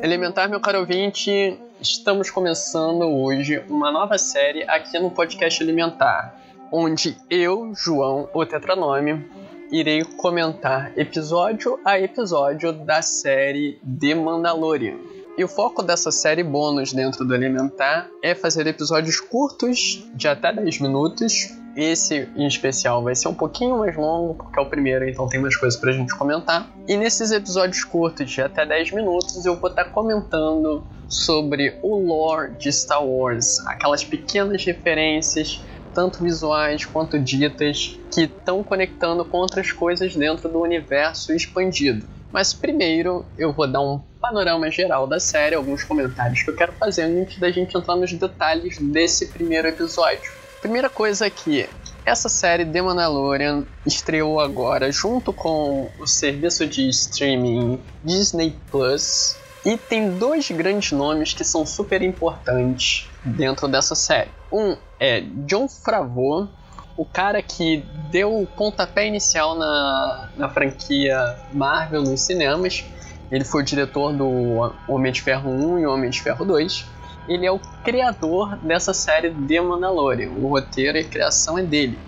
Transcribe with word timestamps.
Elementar, 0.00 0.48
meu 0.48 0.60
caro 0.60 0.78
ouvinte, 0.78 1.58
estamos 1.80 2.30
começando 2.30 3.02
hoje 3.02 3.64
uma 3.68 3.90
nova 3.90 4.16
série 4.18 4.62
aqui 4.70 5.00
no 5.00 5.10
podcast 5.10 5.60
Elementar, 5.60 6.40
onde 6.70 7.16
eu, 7.28 7.72
João, 7.74 8.28
o 8.32 8.46
Tetranome, 8.46 9.28
irei 9.72 10.04
comentar 10.04 10.96
episódio 10.96 11.80
a 11.84 11.98
episódio 11.98 12.72
da 12.72 13.02
série 13.02 13.80
The 13.82 14.14
Mandalorian. 14.14 15.13
E 15.36 15.42
o 15.42 15.48
foco 15.48 15.82
dessa 15.82 16.12
série 16.12 16.44
bônus 16.44 16.92
dentro 16.92 17.24
do 17.24 17.34
Elementar 17.34 18.08
é 18.22 18.36
fazer 18.36 18.68
episódios 18.68 19.18
curtos, 19.18 20.04
de 20.14 20.28
até 20.28 20.52
10 20.52 20.78
minutos. 20.78 21.50
Esse 21.76 22.28
em 22.36 22.46
especial 22.46 23.02
vai 23.02 23.16
ser 23.16 23.26
um 23.26 23.34
pouquinho 23.34 23.78
mais 23.78 23.96
longo, 23.96 24.34
porque 24.34 24.60
é 24.60 24.62
o 24.62 24.66
primeiro, 24.70 25.08
então 25.08 25.28
tem 25.28 25.40
mais 25.40 25.56
coisas 25.56 25.78
pra 25.78 25.90
gente 25.90 26.14
comentar. 26.16 26.70
E 26.86 26.96
nesses 26.96 27.32
episódios 27.32 27.82
curtos, 27.82 28.30
de 28.30 28.42
até 28.42 28.64
10 28.64 28.92
minutos, 28.92 29.44
eu 29.44 29.56
vou 29.56 29.70
estar 29.70 29.86
comentando 29.86 30.84
sobre 31.08 31.80
o 31.82 31.96
lore 31.96 32.52
de 32.52 32.72
Star 32.72 33.04
Wars, 33.04 33.58
aquelas 33.66 34.04
pequenas 34.04 34.64
referências 34.64 35.64
tanto 35.94 36.22
visuais 36.22 36.84
quanto 36.84 37.18
ditas, 37.18 37.98
que 38.12 38.22
estão 38.22 38.62
conectando 38.62 39.24
com 39.24 39.38
outras 39.38 39.70
coisas 39.70 40.14
dentro 40.14 40.48
do 40.48 40.60
universo 40.60 41.32
expandido. 41.32 42.04
Mas 42.34 42.52
primeiro 42.52 43.24
eu 43.38 43.52
vou 43.52 43.64
dar 43.68 43.80
um 43.80 44.00
panorama 44.20 44.68
geral 44.68 45.06
da 45.06 45.20
série, 45.20 45.54
alguns 45.54 45.84
comentários 45.84 46.42
que 46.42 46.50
eu 46.50 46.56
quero 46.56 46.72
fazer 46.72 47.02
antes 47.02 47.38
da 47.38 47.48
gente 47.48 47.78
entrar 47.78 47.94
nos 47.94 48.12
detalhes 48.12 48.76
desse 48.76 49.28
primeiro 49.28 49.68
episódio. 49.68 50.32
Primeira 50.60 50.90
coisa 50.90 51.26
aqui, 51.26 51.68
essa 52.04 52.28
série 52.28 52.64
The 52.64 52.82
Mandalorian 52.82 53.64
estreou 53.86 54.40
agora 54.40 54.90
junto 54.90 55.32
com 55.32 55.88
o 55.96 56.08
serviço 56.08 56.66
de 56.66 56.88
streaming 56.88 57.78
Disney 58.02 58.56
Plus 58.68 59.36
e 59.64 59.78
tem 59.78 60.18
dois 60.18 60.50
grandes 60.50 60.90
nomes 60.90 61.34
que 61.34 61.44
são 61.44 61.64
super 61.64 62.02
importantes 62.02 63.08
dentro 63.24 63.68
dessa 63.68 63.94
série. 63.94 64.30
Um 64.50 64.76
é 64.98 65.20
John 65.46 65.68
Favreau, 65.68 66.48
o 66.96 67.04
cara 67.04 67.42
que 67.42 67.84
deu 68.10 68.40
o 68.40 68.46
pontapé 68.46 69.06
inicial 69.06 69.56
na, 69.56 70.30
na 70.36 70.48
franquia 70.48 71.16
Marvel 71.52 72.02
nos 72.02 72.20
cinemas. 72.20 72.84
Ele 73.30 73.44
foi 73.44 73.62
o 73.62 73.64
diretor 73.64 74.12
do 74.12 74.72
Homem 74.88 75.12
de 75.12 75.22
Ferro 75.22 75.50
1 75.50 75.78
e 75.80 75.86
Homem 75.86 76.10
de 76.10 76.22
Ferro 76.22 76.44
2. 76.44 76.86
Ele 77.26 77.46
é 77.46 77.50
o 77.50 77.58
criador 77.82 78.56
dessa 78.58 78.94
série 78.94 79.30
The 79.30 79.60
Mandalorian. 79.60 80.30
O 80.30 80.48
roteiro 80.48 80.98
e 80.98 81.00
a 81.00 81.04
criação 81.04 81.58
é 81.58 81.62
dele. 81.62 81.98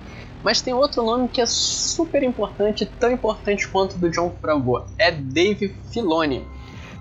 Mas 0.43 0.61
tem 0.61 0.73
outro 0.73 1.03
nome 1.03 1.29
que 1.29 1.41
é 1.41 1.47
super 1.47 2.23
importante, 2.23 2.87
tão 2.87 3.11
importante 3.11 3.67
quanto 3.67 3.99
do 3.99 4.09
John 4.11 4.37
Favreau. 4.41 4.87
É 4.99 5.11
Dave 5.11 5.75
Filoni. 5.91 6.47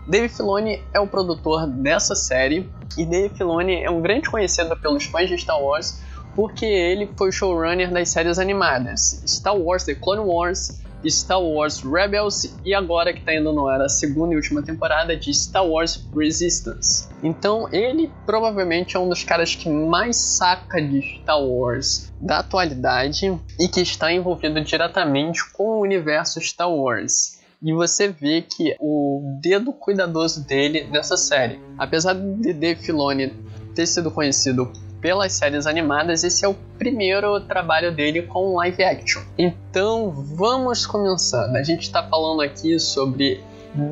Dave 0.08 0.30
Filoni 0.30 0.82
é 0.94 1.00
o 1.00 1.08
produtor 1.08 1.68
dessa 1.68 2.16
série 2.16 2.68
e 2.98 3.06
Dave 3.06 3.36
Filoni 3.36 3.84
é 3.84 3.92
um 3.92 4.02
grande 4.02 4.30
conhecido 4.30 4.76
pelos 4.78 5.04
fãs 5.06 5.28
de 5.28 5.38
Star 5.38 5.62
Wars 5.62 6.00
porque 6.36 6.66
ele 6.66 7.10
foi 7.18 7.32
showrunner 7.32 7.92
das 7.92 8.10
séries 8.10 8.38
animadas 8.38 9.24
Star 9.26 9.58
Wars 9.58 9.84
The 9.86 9.96
Clone 9.96 10.22
Wars, 10.22 10.82
Star 11.08 11.42
Wars 11.42 11.82
Rebels 11.82 12.56
e 12.66 12.74
agora 12.74 13.14
que 13.14 13.20
está 13.20 13.34
indo 13.34 13.54
no 13.54 13.68
ar 13.68 13.82
a 13.82 13.90
segunda 13.90 14.34
e 14.34 14.36
última 14.36 14.64
temporada 14.64 15.16
de 15.16 15.32
Star 15.34 15.66
Wars 15.66 16.04
Resistance. 16.16 17.08
Então 17.22 17.70
ele 17.72 18.12
provavelmente 18.26 18.98
é 18.98 19.00
um 19.00 19.08
dos 19.08 19.24
caras 19.24 19.56
que 19.56 19.70
mais 19.70 20.18
saca 20.18 20.82
de 20.82 21.02
Star 21.22 21.42
Wars 21.42 22.12
da 22.20 22.40
atualidade 22.40 23.40
e 23.60 23.68
que 23.68 23.82
está 23.82 24.12
envolvido 24.12 24.60
diretamente 24.62 25.48
com 25.52 25.78
o 25.78 25.82
universo 25.82 26.42
Star 26.42 26.72
Wars 26.72 27.36
e 27.62 27.74
você 27.74 28.10
vê 28.10 28.42
que 28.44 28.76
o 28.80 29.40
dedo 29.42 29.74
cuidadoso 29.74 30.46
dele 30.46 30.88
nessa 30.92 31.18
série. 31.18 31.60
Apesar 31.78 32.14
de 32.14 32.54
Dave 32.54 32.82
Filoni 32.82 33.34
ter 33.74 33.88
sido 33.88 34.12
conhecido 34.12 34.72
pelas 35.06 35.34
séries 35.34 35.68
animadas, 35.68 36.24
esse 36.24 36.44
é 36.44 36.48
o 36.48 36.56
primeiro 36.80 37.40
trabalho 37.42 37.94
dele 37.94 38.24
com 38.24 38.56
live 38.56 38.84
action. 38.84 39.22
Então 39.38 40.10
vamos 40.10 40.88
começar. 40.88 41.46
A 41.56 41.62
gente 41.62 41.84
está 41.84 42.02
falando 42.02 42.42
aqui 42.42 42.80
sobre 42.80 43.40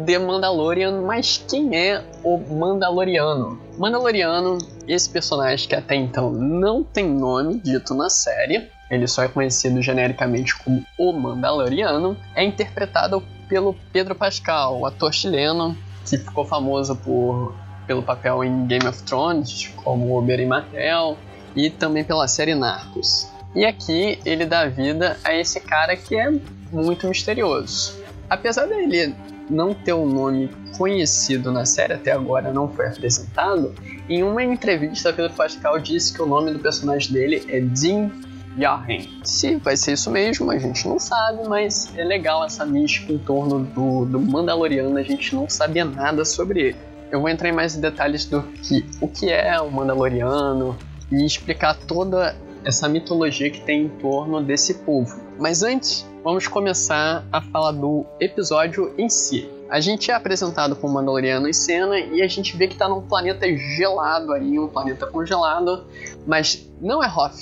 The 0.08 0.18
Mandalorian, 0.18 1.04
mas 1.04 1.46
quem 1.48 1.78
é 1.78 2.04
o 2.24 2.40
Mandaloriano? 2.40 3.62
Mandaloriano, 3.78 4.58
esse 4.88 5.08
personagem 5.08 5.70
que 5.70 5.76
até 5.76 5.94
então 5.94 6.32
não 6.32 6.84
tem 6.84 7.08
nome 7.08 7.60
dito 7.60 7.94
na 7.94 8.10
série, 8.10 8.68
ele 8.90 9.06
só 9.06 9.22
é 9.22 9.28
conhecido 9.28 9.84
genericamente 9.84 10.58
como 10.64 10.84
o 10.98 11.14
Mandaloriano, 11.14 12.18
é 12.34 12.44
interpretado 12.44 13.22
pelo 13.48 13.76
Pedro 13.92 14.16
Pascal, 14.16 14.80
o 14.80 14.86
ator 14.88 15.14
chileno 15.14 15.78
que 16.10 16.18
ficou 16.18 16.44
famoso 16.44 16.96
por, 16.96 17.54
pelo 17.94 18.02
papel 18.02 18.44
em 18.44 18.66
Game 18.66 18.88
of 18.88 19.04
Thrones, 19.04 19.72
como 19.84 20.18
Oberyn 20.18 20.48
Martell, 20.48 21.16
e 21.56 21.70
também 21.70 22.04
pela 22.04 22.28
série 22.28 22.56
Narcos. 22.56 23.30
E 23.56 23.64
aqui 23.64 24.18
ele 24.26 24.48
dá 24.48 24.66
vida 24.66 25.16
a 25.24 25.36
esse 25.36 25.60
cara 25.60 25.96
que 25.96 26.16
é 26.16 26.34
muito 26.72 27.08
misterioso. 27.08 27.96
Apesar 28.28 28.66
dele 28.66 29.14
não 29.48 29.76
ter 29.76 29.94
um 29.94 30.08
nome 30.08 30.50
conhecido 30.76 31.52
na 31.52 31.66
série 31.66 31.94
até 31.94 32.12
agora, 32.12 32.52
não 32.52 32.68
foi 32.68 32.88
apresentado, 32.88 33.76
em 34.10 34.24
uma 34.24 34.44
entrevista 34.44 35.14
Pedro 35.14 35.34
Pascal 35.34 35.78
disse 35.78 36.16
que 36.16 36.22
o 36.22 36.26
nome 36.26 36.52
do 36.52 36.58
personagem 36.58 37.14
dele 37.14 37.46
é 37.48 37.60
Dean 37.60 38.10
Yahen. 38.58 39.20
Se 39.24 39.58
vai 39.58 39.78
ser 39.78 39.94
isso 39.94 40.10
mesmo, 40.10 40.50
a 40.50 40.58
gente 40.58 40.88
não 40.88 40.98
sabe, 40.98 41.48
mas 41.48 41.96
é 41.96 42.04
legal 42.04 42.44
essa 42.44 42.66
mística 42.66 43.14
em 43.14 43.20
torno 43.20 43.60
do, 43.60 44.06
do 44.06 44.20
Mandaloriano, 44.20 44.98
a 44.98 45.04
gente 45.04 45.36
não 45.36 45.48
sabia 45.48 45.86
nada 45.86 46.26
sobre 46.26 46.60
ele. 46.60 46.93
Eu 47.14 47.22
vou 47.22 47.30
entrar 47.30 47.48
em 47.48 47.52
mais 47.52 47.76
detalhes 47.76 48.26
do 48.26 48.42
que 48.42 48.84
o 49.00 49.08
que 49.08 49.30
é 49.30 49.62
o 49.62 49.70
Mandaloriano 49.70 50.76
e 51.12 51.24
explicar 51.24 51.76
toda 51.76 52.36
essa 52.66 52.90
mitologia 52.90 53.52
que 53.52 53.62
tem 53.62 53.84
em 53.84 53.88
torno 53.88 54.42
desse 54.42 54.74
povo. 54.80 55.22
Mas 55.38 55.62
antes, 55.62 56.10
vamos 56.24 56.48
começar 56.48 57.24
a 57.32 57.40
falar 57.40 57.74
do 57.74 58.04
episódio 58.20 58.96
em 58.98 59.10
si. 59.10 59.48
A 59.70 59.80
gente 59.80 60.10
é 60.10 60.16
apresentado 60.16 60.76
com 60.76 60.88
o 60.88 60.92
Mandaloriano 60.92 61.48
em 61.48 61.54
cena 61.54 62.00
e 62.00 62.20
a 62.20 62.28
gente 62.28 62.58
vê 62.58 62.66
que 62.66 62.74
está 62.74 62.90
num 62.90 63.04
planeta 63.04 63.46
gelado 63.56 64.34
aí, 64.34 64.58
um 64.58 64.68
planeta 64.68 65.06
congelado, 65.06 65.86
mas 66.26 66.68
não 66.82 67.04
é 67.04 67.08
Hoth 67.08 67.38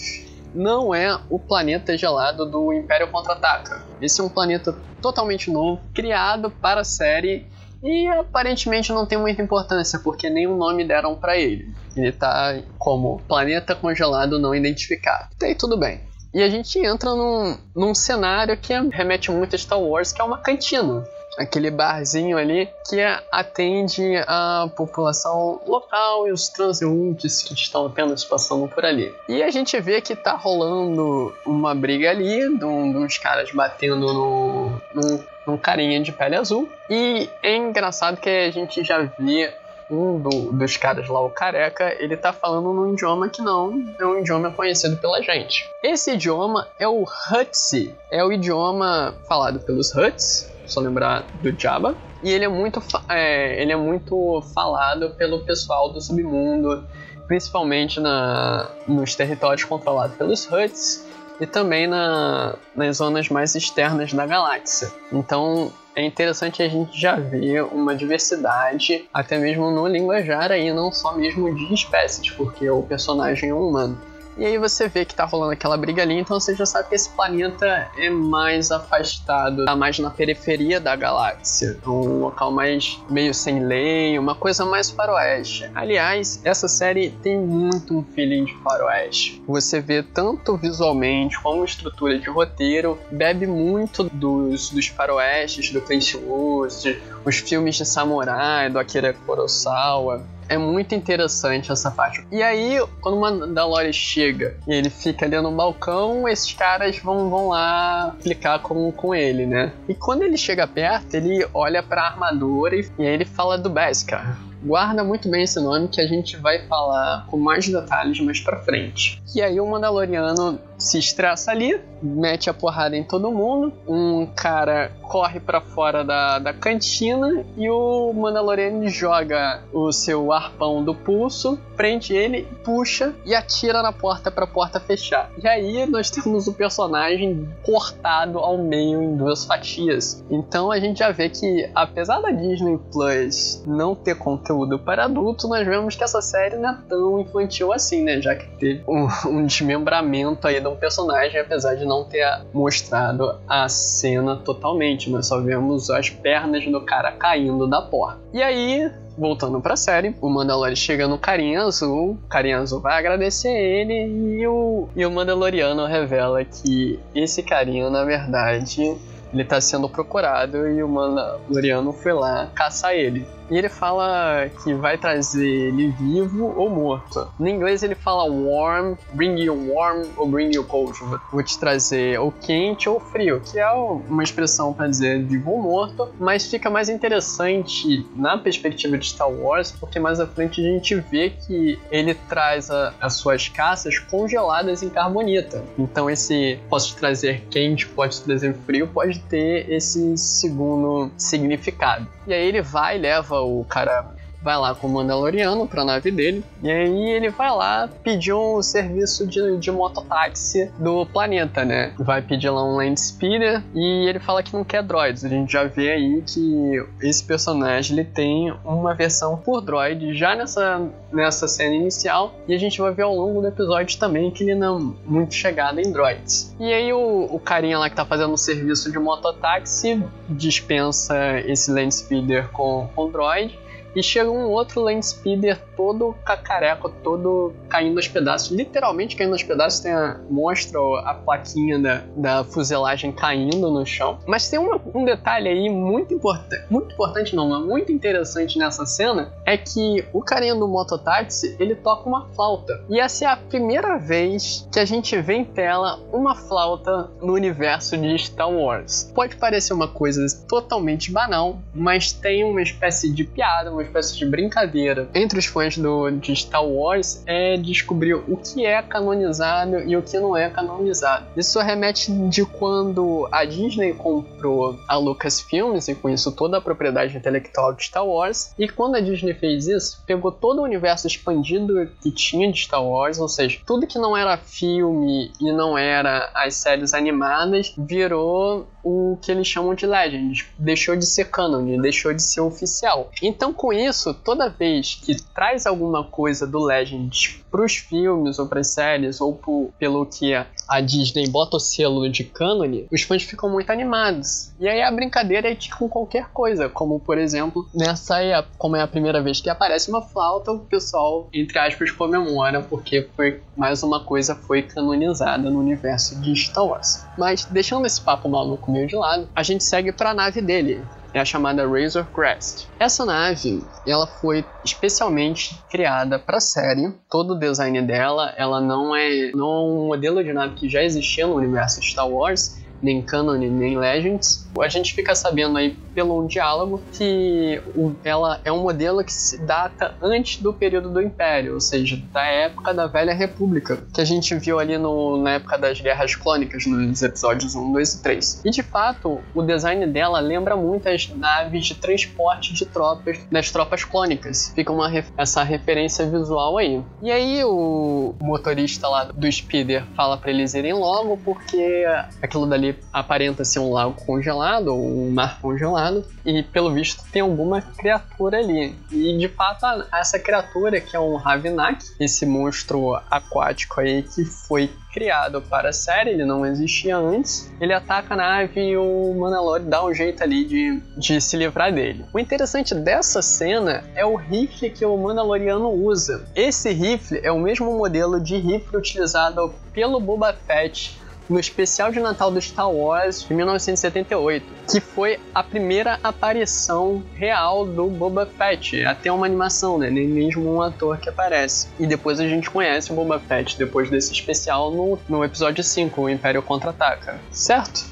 não 0.53 0.93
é 0.93 1.17
o 1.29 1.39
planeta 1.39 1.97
gelado 1.97 2.45
do 2.45 2.73
Império 2.73 3.07
Contra-Ataca. 3.07 3.83
Esse 4.01 4.19
é 4.19 4.23
um 4.23 4.29
planeta 4.29 4.75
totalmente 5.01 5.49
novo, 5.49 5.81
criado 5.93 6.51
para 6.51 6.81
a 6.81 6.83
série 6.83 7.45
e 7.83 8.07
aparentemente 8.07 8.91
não 8.91 9.05
tem 9.05 9.17
muita 9.17 9.41
importância, 9.41 9.99
porque 9.99 10.29
nenhum 10.29 10.55
nome 10.55 10.83
deram 10.83 11.15
para 11.15 11.37
ele. 11.37 11.73
Ele 11.95 12.09
está 12.09 12.59
como 12.77 13.21
planeta 13.27 13.75
congelado 13.75 14.39
não 14.39 14.53
identificado. 14.53 15.29
E 15.41 15.45
aí 15.45 15.55
tudo 15.55 15.77
bem. 15.77 16.01
E 16.33 16.41
a 16.41 16.49
gente 16.49 16.79
entra 16.79 17.13
num, 17.13 17.57
num 17.75 17.93
cenário 17.93 18.55
que 18.55 18.73
remete 18.73 19.29
muito 19.31 19.55
a 19.55 19.59
Star 19.59 19.81
Wars, 19.81 20.11
que 20.13 20.21
é 20.21 20.23
uma 20.23 20.37
cantina 20.37 21.03
aquele 21.37 21.71
barzinho 21.71 22.37
ali 22.37 22.69
que 22.87 22.99
atende 23.31 24.17
a 24.27 24.69
população 24.75 25.61
local 25.65 26.27
e 26.27 26.31
os 26.31 26.49
transeuntes 26.49 27.41
que 27.41 27.53
estão 27.53 27.85
apenas 27.85 28.23
passando 28.23 28.67
por 28.67 28.85
ali. 28.85 29.13
E 29.27 29.41
a 29.41 29.49
gente 29.49 29.79
vê 29.79 30.01
que 30.01 30.15
tá 30.15 30.33
rolando 30.35 31.33
uma 31.45 31.73
briga 31.73 32.09
ali, 32.09 32.57
de 32.57 32.65
uns 32.65 33.17
caras 33.17 33.51
batendo 33.51 34.13
no, 34.13 34.69
num, 34.93 35.23
num 35.45 35.57
carinha 35.57 36.01
de 36.01 36.11
pele 36.11 36.35
azul. 36.35 36.69
E 36.89 37.29
é 37.41 37.55
engraçado 37.55 38.17
que 38.17 38.29
a 38.29 38.51
gente 38.51 38.83
já 38.83 38.99
vê 39.17 39.53
um 39.91 40.19
do, 40.19 40.51
dos 40.53 40.77
caras 40.77 41.07
lá, 41.09 41.19
o 41.19 41.29
careca, 41.29 41.93
ele 41.99 42.15
tá 42.15 42.31
falando 42.31 42.71
num 42.73 42.93
idioma 42.93 43.27
que 43.27 43.41
não 43.41 43.83
é 43.99 44.05
um 44.05 44.19
idioma 44.19 44.49
conhecido 44.49 44.95
pela 44.97 45.21
gente. 45.21 45.69
Esse 45.83 46.13
idioma 46.13 46.67
é 46.79 46.87
o 46.87 47.03
Hutsi, 47.03 47.93
é 48.09 48.23
o 48.23 48.31
idioma 48.31 49.13
falado 49.27 49.59
pelos 49.59 49.93
Huts, 49.93 50.49
só 50.65 50.79
lembrar 50.79 51.25
do 51.41 51.51
Jabba. 51.59 51.93
E 52.23 52.31
ele 52.31 52.45
é 52.45 52.47
muito, 52.47 52.81
é, 53.09 53.61
ele 53.61 53.73
é 53.73 53.75
muito 53.75 54.41
falado 54.53 55.09
pelo 55.11 55.43
pessoal 55.43 55.91
do 55.91 55.99
submundo, 55.99 56.87
principalmente 57.27 57.99
na, 57.99 58.69
nos 58.87 59.15
territórios 59.15 59.65
controlados 59.65 60.15
pelos 60.15 60.49
Huts 60.49 61.10
e 61.41 61.47
também 61.47 61.87
na, 61.87 62.55
nas 62.75 62.97
zonas 62.97 63.27
mais 63.27 63.55
externas 63.55 64.13
da 64.13 64.27
galáxia. 64.27 64.91
Então 65.11 65.73
é 65.95 66.05
interessante 66.05 66.61
a 66.61 66.69
gente 66.69 66.97
já 66.97 67.15
ver 67.15 67.63
uma 67.63 67.95
diversidade, 67.95 69.09
até 69.11 69.39
mesmo 69.39 69.71
no 69.71 69.87
linguajar 69.87 70.51
aí, 70.51 70.71
não 70.71 70.91
só 70.91 71.13
mesmo 71.13 71.53
de 71.53 71.73
espécies, 71.73 72.29
porque 72.29 72.69
o 72.69 72.83
personagem 72.83 73.49
é 73.49 73.53
humano. 73.53 73.99
E 74.41 74.45
aí 74.47 74.57
você 74.57 74.87
vê 74.87 75.05
que 75.05 75.13
tá 75.13 75.23
rolando 75.23 75.53
aquela 75.53 75.77
briga 75.77 76.01
ali, 76.01 76.15
então 76.15 76.39
você 76.39 76.55
já 76.55 76.65
sabe 76.65 76.89
que 76.89 76.95
esse 76.95 77.07
planeta 77.09 77.91
é 77.95 78.09
mais 78.09 78.71
afastado, 78.71 79.65
tá 79.65 79.75
mais 79.75 79.99
na 79.99 80.09
periferia 80.09 80.79
da 80.79 80.95
galáxia. 80.95 81.77
Um 81.85 82.21
local 82.21 82.51
mais 82.51 82.99
meio 83.07 83.35
sem 83.35 83.63
lei, 83.63 84.17
uma 84.17 84.33
coisa 84.33 84.65
mais 84.65 84.89
faroeste. 84.89 85.69
Aliás, 85.75 86.41
essa 86.43 86.67
série 86.67 87.11
tem 87.21 87.37
muito 87.37 87.95
um 87.95 88.03
feeling 88.03 88.45
de 88.45 88.57
faroeste. 88.63 89.43
Você 89.45 89.79
vê 89.79 90.01
tanto 90.01 90.57
visualmente 90.57 91.39
como 91.39 91.63
estrutura 91.63 92.17
de 92.17 92.27
roteiro, 92.27 92.97
bebe 93.11 93.45
muito 93.45 94.05
dos, 94.05 94.71
dos 94.71 94.87
faroestes, 94.87 95.69
do 95.69 95.81
Clint 95.81 96.15
Eastwood, 96.15 96.99
os 97.23 97.37
filmes 97.37 97.75
de 97.75 97.85
samurai, 97.85 98.71
do 98.71 98.79
Akira 98.79 99.13
Kurosawa. 99.13 100.25
É 100.51 100.57
muito 100.57 100.93
interessante 100.93 101.71
essa 101.71 101.89
parte. 101.89 102.25
E 102.29 102.43
aí, 102.43 102.77
quando 102.99 103.17
o 103.17 103.21
Mandalorian 103.21 103.93
chega 103.93 104.57
e 104.67 104.73
ele 104.73 104.89
fica 104.89 105.25
ali 105.25 105.39
no 105.39 105.49
balcão, 105.49 106.27
esses 106.27 106.51
caras 106.51 106.97
vão, 106.99 107.29
vão 107.29 107.47
lá 107.47 108.07
aplicar 108.07 108.59
com, 108.59 108.91
com 108.91 109.15
ele, 109.15 109.45
né? 109.45 109.71
E 109.87 109.95
quando 109.95 110.23
ele 110.23 110.35
chega 110.35 110.67
perto, 110.67 111.13
ele 111.13 111.47
olha 111.53 111.81
pra 111.81 112.03
armadura 112.03 112.75
e, 112.75 112.85
e 112.99 113.07
aí 113.07 113.13
ele 113.13 113.23
fala 113.23 113.57
do 113.57 113.69
Beskar 113.69 114.37
guarda 114.63 115.03
muito 115.03 115.29
bem 115.29 115.43
esse 115.43 115.59
nome 115.59 115.87
que 115.87 115.99
a 115.99 116.05
gente 116.05 116.37
vai 116.37 116.59
falar 116.67 117.25
com 117.27 117.37
mais 117.37 117.67
detalhes 117.67 118.19
mais 118.19 118.39
pra 118.39 118.61
frente. 118.61 119.21
E 119.35 119.41
aí 119.41 119.59
o 119.59 119.65
Mandaloriano 119.65 120.59
se 120.81 120.97
estressa 120.97 121.51
ali, 121.51 121.79
mete 122.01 122.49
a 122.49 122.53
porrada 122.53 122.97
em 122.97 123.03
todo 123.03 123.31
mundo, 123.31 123.71
um 123.87 124.25
cara 124.25 124.91
corre 125.03 125.39
para 125.39 125.61
fora 125.61 126.03
da, 126.03 126.39
da 126.39 126.53
cantina 126.53 127.45
e 127.55 127.69
o 127.69 128.11
Mandaloriano 128.13 128.87
joga 128.89 129.61
o 129.71 129.91
seu 129.91 130.31
arpão 130.31 130.83
do 130.83 130.95
pulso, 130.95 131.59
prende 131.75 132.15
ele, 132.15 132.47
puxa 132.63 133.13
e 133.25 133.35
atira 133.35 133.83
na 133.83 133.93
porta 133.93 134.31
para 134.31 134.45
a 134.45 134.47
porta 134.47 134.79
fechar. 134.79 135.29
E 135.41 135.47
aí 135.47 135.85
nós 135.85 136.09
temos 136.09 136.47
o 136.47 136.53
personagem 136.53 137.47
cortado 137.63 138.39
ao 138.39 138.57
meio 138.57 139.03
em 139.03 139.15
duas 139.15 139.45
fatias. 139.45 140.23
Então 140.31 140.71
a 140.71 140.79
gente 140.79 140.99
já 140.99 141.11
vê 141.11 141.29
que 141.29 141.69
apesar 141.75 142.21
da 142.21 142.31
Disney 142.31 142.79
Plus 142.91 143.63
não 143.67 143.93
ter 143.93 144.15
conteúdo 144.15 144.79
para 144.79 145.05
adultos, 145.05 145.47
nós 145.47 145.65
vemos 145.65 145.95
que 145.95 146.03
essa 146.03 146.21
série 146.21 146.57
não 146.57 146.69
é 146.69 146.77
tão 146.89 147.19
infantil 147.19 147.71
assim, 147.71 148.03
né? 148.03 148.19
Já 148.19 148.35
que 148.35 148.47
teve 148.57 148.83
um, 148.87 149.07
um 149.27 149.45
desmembramento 149.45 150.47
aí 150.47 150.59
do 150.59 150.70
um 150.71 150.75
personagem, 150.75 151.39
apesar 151.39 151.75
de 151.75 151.85
não 151.85 152.03
ter 152.03 152.25
mostrado 152.53 153.39
a 153.47 153.67
cena 153.69 154.35
totalmente. 154.35 155.09
Nós 155.09 155.27
só 155.27 155.39
vemos 155.39 155.89
as 155.89 156.09
pernas 156.09 156.65
do 156.65 156.81
cara 156.81 157.11
caindo 157.11 157.67
da 157.67 157.81
porta. 157.81 158.19
E 158.33 158.41
aí, 158.41 158.91
voltando 159.17 159.61
pra 159.61 159.75
série, 159.75 160.15
o 160.21 160.29
Mandalorian 160.29 160.75
chega 160.75 161.07
no 161.07 161.17
carinha 161.17 161.61
azul, 161.61 162.11
o 162.11 162.27
carinha 162.27 162.59
azul 162.59 162.79
vai 162.79 162.97
agradecer 162.97 163.51
ele 163.51 164.39
e 164.39 164.47
o, 164.47 164.87
e 164.95 165.05
o 165.05 165.11
Mandaloriano 165.11 165.85
revela 165.85 166.43
que 166.43 166.99
esse 167.13 167.43
carinha, 167.43 167.89
na 167.89 168.03
verdade, 168.03 168.95
ele 169.33 169.43
tá 169.45 169.61
sendo 169.61 169.87
procurado 169.87 170.67
e 170.67 170.83
o 170.83 170.87
Mandaloriano 170.87 171.93
foi 171.93 172.13
lá 172.13 172.49
caçar 172.53 172.93
ele. 172.93 173.25
E 173.51 173.57
ele 173.57 173.67
fala 173.67 174.49
que 174.63 174.73
vai 174.73 174.97
trazer 174.97 175.45
ele 175.45 175.89
vivo 175.89 176.53
ou 176.55 176.69
morto. 176.69 177.27
No 177.37 177.49
inglês 177.49 177.83
ele 177.83 177.95
fala 177.95 178.23
warm, 178.23 178.95
bring 179.11 179.37
you 179.41 179.73
warm 179.73 180.03
ou 180.15 180.25
bring 180.25 180.55
you 180.55 180.63
cold. 180.63 180.97
Vou 181.29 181.43
te 181.43 181.59
trazer 181.59 182.17
ou 182.17 182.31
quente 182.31 182.87
ou 182.87 182.97
frio, 182.97 183.41
que 183.41 183.59
é 183.59 183.69
uma 183.69 184.23
expressão 184.23 184.71
para 184.73 184.87
dizer 184.87 185.21
vivo 185.25 185.51
ou 185.51 185.61
morto, 185.61 186.07
mas 186.17 186.49
fica 186.49 186.69
mais 186.69 186.87
interessante 186.87 188.07
na 188.15 188.37
perspectiva 188.37 188.97
de 188.97 189.07
Star 189.07 189.29
Wars, 189.29 189.71
porque 189.71 189.99
mais 189.99 190.21
à 190.21 190.27
frente 190.27 190.61
a 190.61 190.63
gente 190.63 190.95
vê 190.95 191.31
que 191.31 191.77
ele 191.91 192.13
traz 192.13 192.71
a, 192.71 192.93
as 193.01 193.15
suas 193.15 193.49
caças 193.49 193.99
congeladas 193.99 194.81
em 194.81 194.89
carbonita. 194.89 195.61
Então 195.77 196.09
esse 196.09 196.57
posso 196.69 196.93
te 196.93 196.95
trazer 196.95 197.43
quente, 197.49 197.85
pode 197.85 198.15
te 198.15 198.23
trazer 198.23 198.55
frio, 198.65 198.87
pode 198.87 199.19
ter 199.19 199.69
esse 199.69 200.17
segundo 200.17 201.11
significado. 201.17 202.07
E 202.25 202.33
aí 202.33 202.47
ele 202.47 202.61
vai 202.61 202.97
leva 202.97 203.40
o 203.43 203.65
cara 203.65 204.13
vai 204.41 204.57
lá 204.57 204.73
com 204.73 204.87
o 204.87 204.89
Mandaloriano 204.89 205.67
pra 205.67 205.85
nave 205.85 206.11
dele. 206.11 206.43
E 206.61 206.69
aí 206.69 207.09
ele 207.11 207.29
vai 207.29 207.49
lá 207.51 207.89
pedir 208.03 208.33
um 208.33 208.61
serviço 208.61 209.27
de, 209.27 209.57
de 209.57 209.71
mototáxi 209.71 210.71
do 210.79 211.05
planeta, 211.05 211.63
né? 211.63 211.93
Vai 211.99 212.21
pedir 212.21 212.49
lá 212.49 212.63
um 212.63 212.75
Land 212.75 212.99
Speeder 212.99 213.63
e 213.73 214.07
ele 214.07 214.19
fala 214.19 214.43
que 214.43 214.53
não 214.53 214.63
quer 214.63 214.83
droids. 214.83 215.23
A 215.23 215.29
gente 215.29 215.51
já 215.51 215.63
vê 215.63 215.91
aí 215.91 216.23
que 216.25 216.83
esse 217.01 217.23
personagem 217.23 217.97
ele 217.97 218.05
tem 218.05 218.53
uma 218.65 218.93
versão 218.93 219.37
por 219.37 219.61
droid 219.61 220.13
já 220.13 220.35
nessa, 220.35 220.81
nessa 221.11 221.47
cena 221.47 221.75
inicial. 221.75 222.33
E 222.47 222.53
a 222.53 222.57
gente 222.57 222.81
vai 222.81 222.93
ver 222.93 223.03
ao 223.03 223.15
longo 223.15 223.41
do 223.41 223.47
episódio 223.47 223.97
também 223.99 224.31
que 224.31 224.43
ele 224.43 224.55
não 224.55 224.77
é 224.77 225.09
muito 225.09 225.33
chegado 225.33 225.79
em 225.79 225.91
droids. 225.91 226.55
E 226.59 226.73
aí 226.73 226.91
o, 226.91 227.27
o 227.31 227.39
carinha 227.39 227.77
lá 227.77 227.89
que 227.89 227.95
tá 227.95 228.05
fazendo 228.05 228.33
o 228.33 228.37
serviço 228.37 228.91
de 228.91 228.99
mototáxi 228.99 230.03
dispensa 230.29 231.39
esse 231.41 231.71
Land 231.71 231.93
Speeder 231.93 232.49
com, 232.49 232.87
com 232.95 233.09
droid 233.09 233.57
e 233.95 234.03
chega 234.03 234.29
um 234.29 234.49
outro 234.49 234.81
Land 234.81 235.05
Speeder 235.05 235.59
todo 235.75 236.15
cacareco, 236.25 236.89
todo 237.03 237.53
caindo 237.69 237.97
aos 237.97 238.07
pedaços, 238.07 238.51
literalmente 238.55 239.15
caindo 239.15 239.33
aos 239.33 239.43
pedaços. 239.43 239.79
Tem 239.79 239.91
a, 239.91 240.19
mostra 240.29 240.79
a 241.05 241.13
plaquinha 241.13 241.79
da, 241.79 242.03
da 242.15 242.43
fuselagem 242.43 243.11
caindo 243.11 243.69
no 243.71 243.85
chão. 243.85 244.19
Mas 244.25 244.49
tem 244.49 244.59
uma, 244.59 244.79
um 244.93 245.03
detalhe 245.05 245.47
aí 245.49 245.69
muito 245.69 246.13
importante, 246.13 246.65
muito 246.69 246.93
importante 246.93 247.35
não, 247.35 247.49
mas 247.49 247.65
muito 247.65 247.91
interessante 247.91 248.57
nessa 248.57 248.85
cena, 248.85 249.33
é 249.45 249.57
que 249.57 250.05
o 250.13 250.21
carinha 250.21 250.55
do 250.55 250.67
mototáxi, 250.67 251.55
ele 251.59 251.75
toca 251.75 252.07
uma 252.07 252.27
flauta. 252.29 252.83
E 252.89 252.99
essa 252.99 253.25
é 253.25 253.27
a 253.27 253.37
primeira 253.37 253.97
vez 253.97 254.67
que 254.71 254.79
a 254.79 254.85
gente 254.85 255.19
vê 255.21 255.35
em 255.35 255.45
tela 255.45 255.99
uma 256.11 256.35
flauta 256.35 257.09
no 257.21 257.33
universo 257.33 257.97
de 257.97 258.17
Star 258.17 258.51
Wars. 258.51 259.11
Pode 259.13 259.35
parecer 259.35 259.73
uma 259.73 259.87
coisa 259.87 260.25
totalmente 260.47 261.11
banal, 261.11 261.59
mas 261.73 262.11
tem 262.11 262.43
uma 262.43 262.61
espécie 262.61 263.11
de 263.11 263.23
piada, 263.23 263.71
uma 263.81 263.83
espécie 263.83 264.17
de 264.17 264.25
brincadeira 264.25 265.09
entre 265.13 265.39
os 265.39 265.45
fãs 265.45 265.77
do, 265.77 266.09
de 266.11 266.35
Star 266.35 266.65
Wars 266.65 267.23
é 267.25 267.57
descobrir 267.57 268.13
o 268.13 268.37
que 268.37 268.65
é 268.65 268.81
canonizado 268.81 269.79
e 269.79 269.97
o 269.97 270.01
que 270.01 270.19
não 270.19 270.37
é 270.37 270.49
canonizado. 270.49 271.25
Isso 271.35 271.59
remete 271.59 272.11
de 272.29 272.45
quando 272.45 273.27
a 273.31 273.43
Disney 273.43 273.93
comprou 273.93 274.79
a 274.87 274.97
Lucasfilms 274.97 275.87
e 275.87 275.95
com 275.95 276.09
isso 276.09 276.31
toda 276.31 276.57
a 276.57 276.61
propriedade 276.61 277.17
intelectual 277.17 277.73
de 277.73 277.83
Star 277.83 278.05
Wars. 278.05 278.53
E 278.57 278.67
quando 278.67 278.95
a 278.95 279.01
Disney 279.01 279.33
fez 279.33 279.67
isso, 279.67 280.01
pegou 280.05 280.31
todo 280.31 280.59
o 280.59 280.63
universo 280.63 281.07
expandido 281.07 281.89
que 282.01 282.11
tinha 282.11 282.51
de 282.51 282.59
Star 282.59 282.83
Wars, 282.83 283.19
ou 283.19 283.27
seja, 283.27 283.59
tudo 283.65 283.87
que 283.87 283.97
não 283.97 284.15
era 284.15 284.37
filme 284.37 285.31
e 285.39 285.51
não 285.51 285.77
era 285.77 286.29
as 286.33 286.55
séries 286.55 286.93
animadas, 286.93 287.73
virou 287.77 288.67
o 288.83 289.17
que 289.21 289.31
eles 289.31 289.47
chamam 289.47 289.73
de 289.73 289.85
Legends. 289.85 290.45
Deixou 290.57 290.95
de 290.95 291.05
ser 291.05 291.29
canon, 291.29 291.81
deixou 291.81 292.13
de 292.13 292.21
ser 292.21 292.41
oficial. 292.41 293.09
Então, 293.21 293.53
com 293.53 293.71
isso, 293.73 294.13
toda 294.13 294.49
vez 294.49 294.95
que 294.95 295.21
traz 295.33 295.65
alguma 295.65 296.03
coisa 296.03 296.47
do 296.47 296.59
Legends 296.59 297.41
para 297.51 297.65
os 297.65 297.75
filmes 297.75 298.39
ou 298.39 298.47
para 298.47 298.61
as 298.61 298.67
séries 298.67 299.19
ou 299.19 299.35
por, 299.35 299.71
pelo 299.77 300.05
que 300.05 300.33
a 300.67 300.81
Disney 300.81 301.27
bota 301.27 301.57
o 301.57 301.59
selo 301.59 302.09
de 302.09 302.23
cânone, 302.23 302.87
os 302.91 303.01
fãs 303.01 303.23
ficam 303.23 303.49
muito 303.49 303.69
animados. 303.69 304.51
E 304.59 304.67
aí 304.67 304.81
a 304.81 304.89
brincadeira 304.89 305.51
é 305.51 305.53
de 305.53 305.69
com 305.69 305.89
qualquer 305.89 306.29
coisa, 306.29 306.69
como 306.69 306.99
por 306.99 307.17
exemplo, 307.17 307.67
nessa 307.73 308.23
é, 308.23 308.43
como 308.57 308.77
é 308.77 308.81
a 308.81 308.87
primeira 308.87 309.21
vez 309.21 309.41
que 309.41 309.49
aparece 309.49 309.89
uma 309.89 310.01
flauta, 310.01 310.51
o 310.51 310.59
pessoal, 310.59 311.27
entre 311.33 311.59
aspas, 311.59 311.91
comemora 311.91 312.61
porque 312.61 313.07
foi 313.15 313.41
mais 313.57 313.83
uma 313.83 313.99
coisa 313.99 314.33
foi 314.33 314.61
canonizada 314.61 315.49
no 315.49 315.59
universo 315.59 316.19
de 316.21 316.35
Star 316.35 316.65
Wars. 316.65 317.05
Mas 317.17 317.45
deixando 317.45 317.85
esse 317.85 317.99
papo 317.99 318.29
maluco 318.29 318.70
meio 318.71 318.87
de 318.87 318.95
lado, 318.95 319.29
a 319.35 319.43
gente 319.43 319.63
segue 319.63 319.91
para 319.91 320.11
a 320.11 320.13
nave 320.13 320.41
dele, 320.41 320.83
é 321.13 321.19
a 321.19 321.25
chamada 321.25 321.67
Razor 321.67 322.05
Crest. 322.05 322.67
Essa 322.79 323.05
nave, 323.05 323.63
ela 323.85 324.07
foi 324.07 324.45
especialmente 324.63 325.59
criada 325.69 326.17
para 326.17 326.37
a 326.37 326.41
série. 326.41 326.93
Todo 327.09 327.33
o 327.33 327.39
design 327.39 327.81
dela, 327.81 328.33
ela 328.37 328.61
não 328.61 328.95
é, 328.95 329.31
não 329.33 329.47
é 329.47 329.59
um 329.59 329.87
modelo 329.87 330.23
de 330.23 330.31
nave 330.31 330.55
que 330.55 330.69
já 330.69 330.81
existia 330.81 331.27
no 331.27 331.35
universo 331.35 331.81
Star 331.81 332.07
Wars, 332.07 332.61
nem 332.81 333.01
Canon, 333.01 333.33
nem 333.33 333.77
Legends. 333.77 334.47
A 334.59 334.67
gente 334.67 334.93
fica 334.93 335.15
sabendo 335.15 335.57
aí 335.57 335.75
pelo 335.93 336.25
diálogo 336.27 336.81
que 336.93 337.61
ela 338.03 338.39
é 338.43 338.51
um 338.51 338.61
modelo 338.61 339.03
que 339.03 339.13
se 339.13 339.37
data 339.39 339.95
antes 340.01 340.41
do 340.41 340.53
período 340.53 340.89
do 340.89 341.01
Império, 341.01 341.53
ou 341.53 341.61
seja, 341.61 342.01
da 342.11 342.23
época 342.25 342.73
da 342.73 342.87
Velha 342.87 343.13
República, 343.13 343.83
que 343.93 344.01
a 344.01 344.05
gente 344.05 344.35
viu 344.35 344.59
ali 344.59 344.77
no, 344.77 345.17
na 345.17 345.31
época 345.33 345.57
das 345.57 345.79
Guerras 345.79 346.15
Clônicas, 346.15 346.65
nos 346.65 347.01
episódios 347.01 347.55
1, 347.55 347.71
2 347.71 347.93
e 347.93 348.03
3. 348.03 348.41
E 348.45 348.49
de 348.49 348.63
fato, 348.63 349.19
o 349.33 349.41
design 349.41 349.85
dela 349.87 350.19
lembra 350.19 350.55
muito 350.55 350.87
as 350.87 351.09
naves 351.09 351.65
de 351.65 351.75
transporte 351.75 352.53
de 352.53 352.65
tropas 352.65 353.19
das 353.31 353.51
tropas 353.51 353.83
clônicas. 353.83 354.51
Fica 354.55 354.71
uma, 354.71 354.91
essa 355.17 355.43
referência 355.43 356.05
visual 356.05 356.57
aí. 356.57 356.81
E 357.01 357.11
aí 357.11 357.43
o 357.43 358.15
motorista 358.21 358.87
lá 358.87 359.05
do 359.05 359.31
Speeder 359.31 359.85
fala 359.95 360.17
para 360.17 360.31
eles 360.31 360.53
irem 360.53 360.73
logo 360.73 361.17
porque 361.17 361.85
aquilo 362.21 362.45
dali 362.45 362.70
aparenta 362.91 363.43
ser 363.45 363.59
um 363.59 363.71
lago 363.71 363.93
congelado 364.05 364.69
ou 364.69 364.85
um 364.85 365.11
mar 365.11 365.39
congelado 365.41 366.05
e 366.25 366.43
pelo 366.43 366.73
visto 366.73 367.03
tem 367.11 367.21
alguma 367.21 367.61
criatura 367.61 368.37
ali. 368.37 368.75
E 368.91 369.17
de 369.17 369.27
fato 369.27 369.65
essa 369.93 370.19
criatura 370.19 370.79
que 370.79 370.95
é 370.95 370.99
um 370.99 371.15
Ravenak, 371.15 371.83
esse 371.99 372.25
monstro 372.25 372.95
aquático 373.09 373.79
aí 373.81 374.03
que 374.03 374.25
foi 374.25 374.69
criado 374.91 375.41
para 375.41 375.69
a 375.69 375.73
série, 375.73 376.11
ele 376.11 376.25
não 376.25 376.45
existia 376.45 376.97
antes. 376.97 377.51
Ele 377.59 377.73
ataca 377.73 378.13
a 378.13 378.17
nave 378.17 378.59
e 378.59 378.77
o 378.77 379.13
Mandalore 379.17 379.63
dá 379.63 379.83
um 379.83 379.93
jeito 379.93 380.21
ali 380.21 380.45
de, 380.45 380.81
de 380.97 381.21
se 381.21 381.37
livrar 381.37 381.73
dele. 381.73 382.05
O 382.13 382.19
interessante 382.19 382.75
dessa 382.75 383.21
cena 383.21 383.83
é 383.95 384.05
o 384.05 384.15
rifle 384.15 384.69
que 384.69 384.85
o 384.85 384.97
Mandaloriano 384.97 385.69
usa. 385.69 386.27
Esse 386.35 386.71
rifle 386.71 387.19
é 387.23 387.31
o 387.31 387.39
mesmo 387.39 387.71
modelo 387.77 388.19
de 388.19 388.37
rifle 388.37 388.77
utilizado 388.77 389.53
pelo 389.73 389.99
Boba 389.99 390.33
Fett 390.33 390.99
no 391.31 391.39
especial 391.39 391.93
de 391.93 391.99
Natal 392.01 392.29
do 392.29 392.41
Star 392.41 392.69
Wars 392.69 393.25
de 393.25 393.33
1978, 393.33 394.45
que 394.69 394.81
foi 394.81 395.17
a 395.33 395.41
primeira 395.41 395.97
aparição 396.03 397.01
real 397.15 397.65
do 397.65 397.87
Boba 397.87 398.25
Fett. 398.25 398.83
Até 398.83 399.09
uma 399.09 399.25
animação, 399.25 399.77
né? 399.77 399.89
Nem 399.89 400.09
mesmo 400.09 400.53
um 400.53 400.61
ator 400.61 400.97
que 400.97 401.07
aparece. 401.07 401.69
E 401.79 401.87
depois 401.87 402.19
a 402.19 402.27
gente 402.27 402.49
conhece 402.49 402.91
o 402.91 402.95
Boba 402.95 403.17
Fett, 403.17 403.57
depois 403.57 403.89
desse 403.89 404.11
especial, 404.11 404.71
no, 404.71 404.99
no 405.07 405.23
episódio 405.23 405.63
5, 405.63 406.01
o 406.01 406.09
Império 406.09 406.41
Contra-Ataca. 406.41 407.17
Certo? 407.31 407.85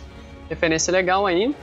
Referência 0.49 0.91
legal 0.91 1.25
aí. 1.25 1.55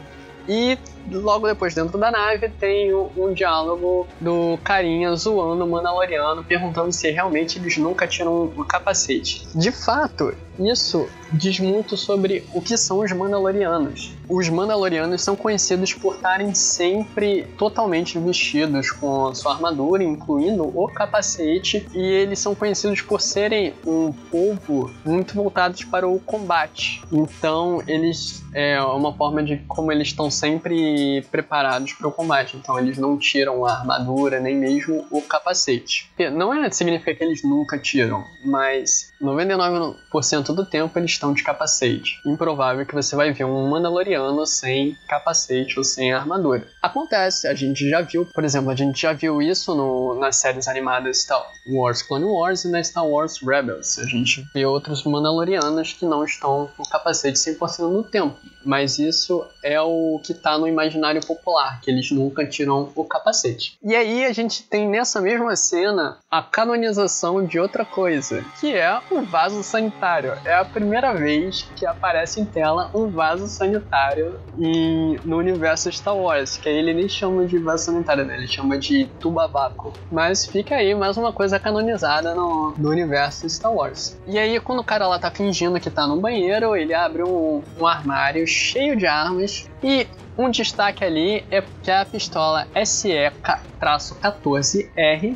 E 0.48 0.78
logo 1.10 1.46
depois, 1.46 1.74
dentro 1.74 1.98
da 1.98 2.10
nave, 2.10 2.48
tem 2.48 2.94
um, 2.94 3.32
diálogo 3.32 4.06
do 4.20 4.58
carinha 4.62 5.14
zoando 5.14 5.64
o 5.64 5.68
Mandaloriano, 5.68 6.44
perguntando 6.44 6.92
se 6.92 7.10
realmente 7.10 7.58
eles 7.58 7.76
nunca 7.76 8.06
tiram 8.06 8.44
o 8.56 8.64
capacete. 8.64 9.46
De 9.54 9.70
fato, 9.70 10.34
isso 10.58 11.08
diz 11.32 11.60
muito 11.60 11.96
sobre 11.96 12.44
o 12.54 12.60
que 12.60 12.76
são 12.76 13.00
os 13.00 13.12
Mandalorianos. 13.12 14.12
Os 14.28 14.48
Mandalorianos 14.48 15.22
são 15.22 15.36
conhecidos 15.36 15.92
por 15.92 16.16
estarem 16.16 16.54
sempre 16.54 17.44
totalmente 17.58 18.18
vestidos 18.18 18.90
com 18.90 19.34
sua 19.34 19.52
armadura, 19.52 20.02
incluindo 20.02 20.64
o 20.64 20.88
capacete, 20.88 21.86
e 21.94 21.98
eles 21.98 22.38
são 22.38 22.54
conhecidos 22.54 23.00
por 23.02 23.20
serem 23.20 23.74
um 23.86 24.12
povo 24.12 24.90
muito 25.04 25.34
voltados 25.34 25.84
para 25.84 26.08
o 26.08 26.18
combate. 26.20 27.02
Então, 27.12 27.82
eles 27.86 28.44
é 28.54 28.80
uma 28.80 29.12
forma 29.12 29.42
de 29.42 29.58
como 29.68 29.92
eles 29.92 30.08
estão 30.08 30.30
sempre 30.30 30.95
preparados 31.30 31.92
para 31.92 32.08
o 32.08 32.12
combate. 32.12 32.56
Então, 32.56 32.78
eles 32.78 32.98
não 32.98 33.18
tiram 33.18 33.64
a 33.64 33.72
armadura 33.72 34.40
nem 34.40 34.56
mesmo 34.56 35.06
o 35.10 35.22
capacete. 35.22 36.10
Não 36.32 36.52
é 36.52 36.70
significa 36.70 37.14
que 37.14 37.24
eles 37.24 37.42
nunca 37.42 37.78
tiram, 37.78 38.24
mas 38.44 39.12
99% 39.20 40.54
do 40.54 40.64
tempo 40.64 40.98
eles 40.98 41.12
estão 41.12 41.32
de 41.32 41.42
capacete. 41.42 42.20
Improvável 42.26 42.84
que 42.84 42.94
você 42.94 43.16
vai 43.16 43.32
ver 43.32 43.44
um 43.44 43.68
Mandaloriano 43.68 44.46
sem 44.46 44.96
capacete 45.08 45.78
ou 45.78 45.84
sem 45.84 46.12
armadura. 46.12 46.66
Acontece, 46.82 47.48
a 47.48 47.54
gente 47.54 47.88
já 47.88 48.02
viu, 48.02 48.26
por 48.26 48.44
exemplo, 48.44 48.70
a 48.70 48.74
gente 48.74 49.00
já 49.00 49.12
viu 49.12 49.40
isso 49.40 49.74
no, 49.74 50.14
nas 50.18 50.36
séries 50.36 50.68
animadas 50.68 51.22
Star 51.22 51.44
Wars 51.68 52.02
Clone 52.02 52.24
Wars 52.24 52.64
e 52.64 52.70
na 52.70 52.82
Star 52.82 53.06
Wars 53.06 53.40
Rebels. 53.42 53.98
A 53.98 54.06
gente 54.06 54.46
vê 54.54 54.64
outros 54.64 55.04
Mandalorianos 55.04 55.92
que 55.92 56.04
não 56.04 56.24
estão 56.24 56.68
com 56.76 56.82
capacete 56.84 57.38
100% 57.38 57.92
do 57.92 58.02
tempo. 58.02 58.38
Mas 58.66 58.98
isso 58.98 59.46
é 59.62 59.80
o 59.80 60.20
que 60.22 60.32
está 60.32 60.58
no 60.58 60.66
imaginário 60.66 61.24
popular, 61.24 61.80
que 61.80 61.90
eles 61.90 62.10
nunca 62.10 62.44
tiram 62.44 62.90
o 62.94 63.04
capacete. 63.04 63.78
E 63.82 63.94
aí 63.94 64.24
a 64.24 64.32
gente 64.32 64.64
tem 64.64 64.88
nessa 64.88 65.20
mesma 65.20 65.54
cena 65.54 66.18
a 66.36 66.42
canonização 66.42 67.46
de 67.46 67.58
outra 67.58 67.82
coisa, 67.82 68.44
que 68.60 68.74
é 68.74 69.00
o 69.10 69.22
vaso 69.22 69.62
sanitário. 69.62 70.34
É 70.44 70.54
a 70.54 70.66
primeira 70.66 71.14
vez 71.14 71.62
que 71.74 71.86
aparece 71.86 72.38
em 72.38 72.44
tela 72.44 72.90
um 72.94 73.08
vaso 73.08 73.46
sanitário 73.46 74.38
em, 74.58 75.18
no 75.24 75.38
universo 75.38 75.90
Star 75.90 76.14
Wars, 76.14 76.58
que 76.58 76.68
aí 76.68 76.76
ele 76.76 76.92
nem 76.92 77.08
chama 77.08 77.46
de 77.46 77.58
vaso 77.58 77.86
sanitário, 77.86 78.26
né? 78.26 78.36
ele 78.36 78.46
chama 78.46 78.78
de 78.78 79.06
tubabaco. 79.18 79.94
Mas 80.12 80.44
fica 80.44 80.74
aí 80.74 80.94
mais 80.94 81.16
uma 81.16 81.32
coisa 81.32 81.58
canonizada 81.58 82.34
no, 82.34 82.74
no 82.76 82.90
universo 82.90 83.48
Star 83.48 83.72
Wars. 83.72 84.20
E 84.26 84.38
aí, 84.38 84.60
quando 84.60 84.80
o 84.80 84.84
cara 84.84 85.08
lá 85.08 85.18
tá 85.18 85.30
fingindo 85.30 85.80
que 85.80 85.88
tá 85.88 86.06
no 86.06 86.20
banheiro, 86.20 86.76
ele 86.76 86.92
abre 86.92 87.22
um, 87.22 87.62
um 87.80 87.86
armário 87.86 88.46
cheio 88.46 88.94
de 88.94 89.06
armas 89.06 89.70
e 89.82 90.06
um 90.36 90.50
destaque 90.50 91.02
ali 91.02 91.42
é 91.50 91.64
que 91.82 91.90
a 91.90 92.04
pistola 92.04 92.68
SE-14R 92.74 95.34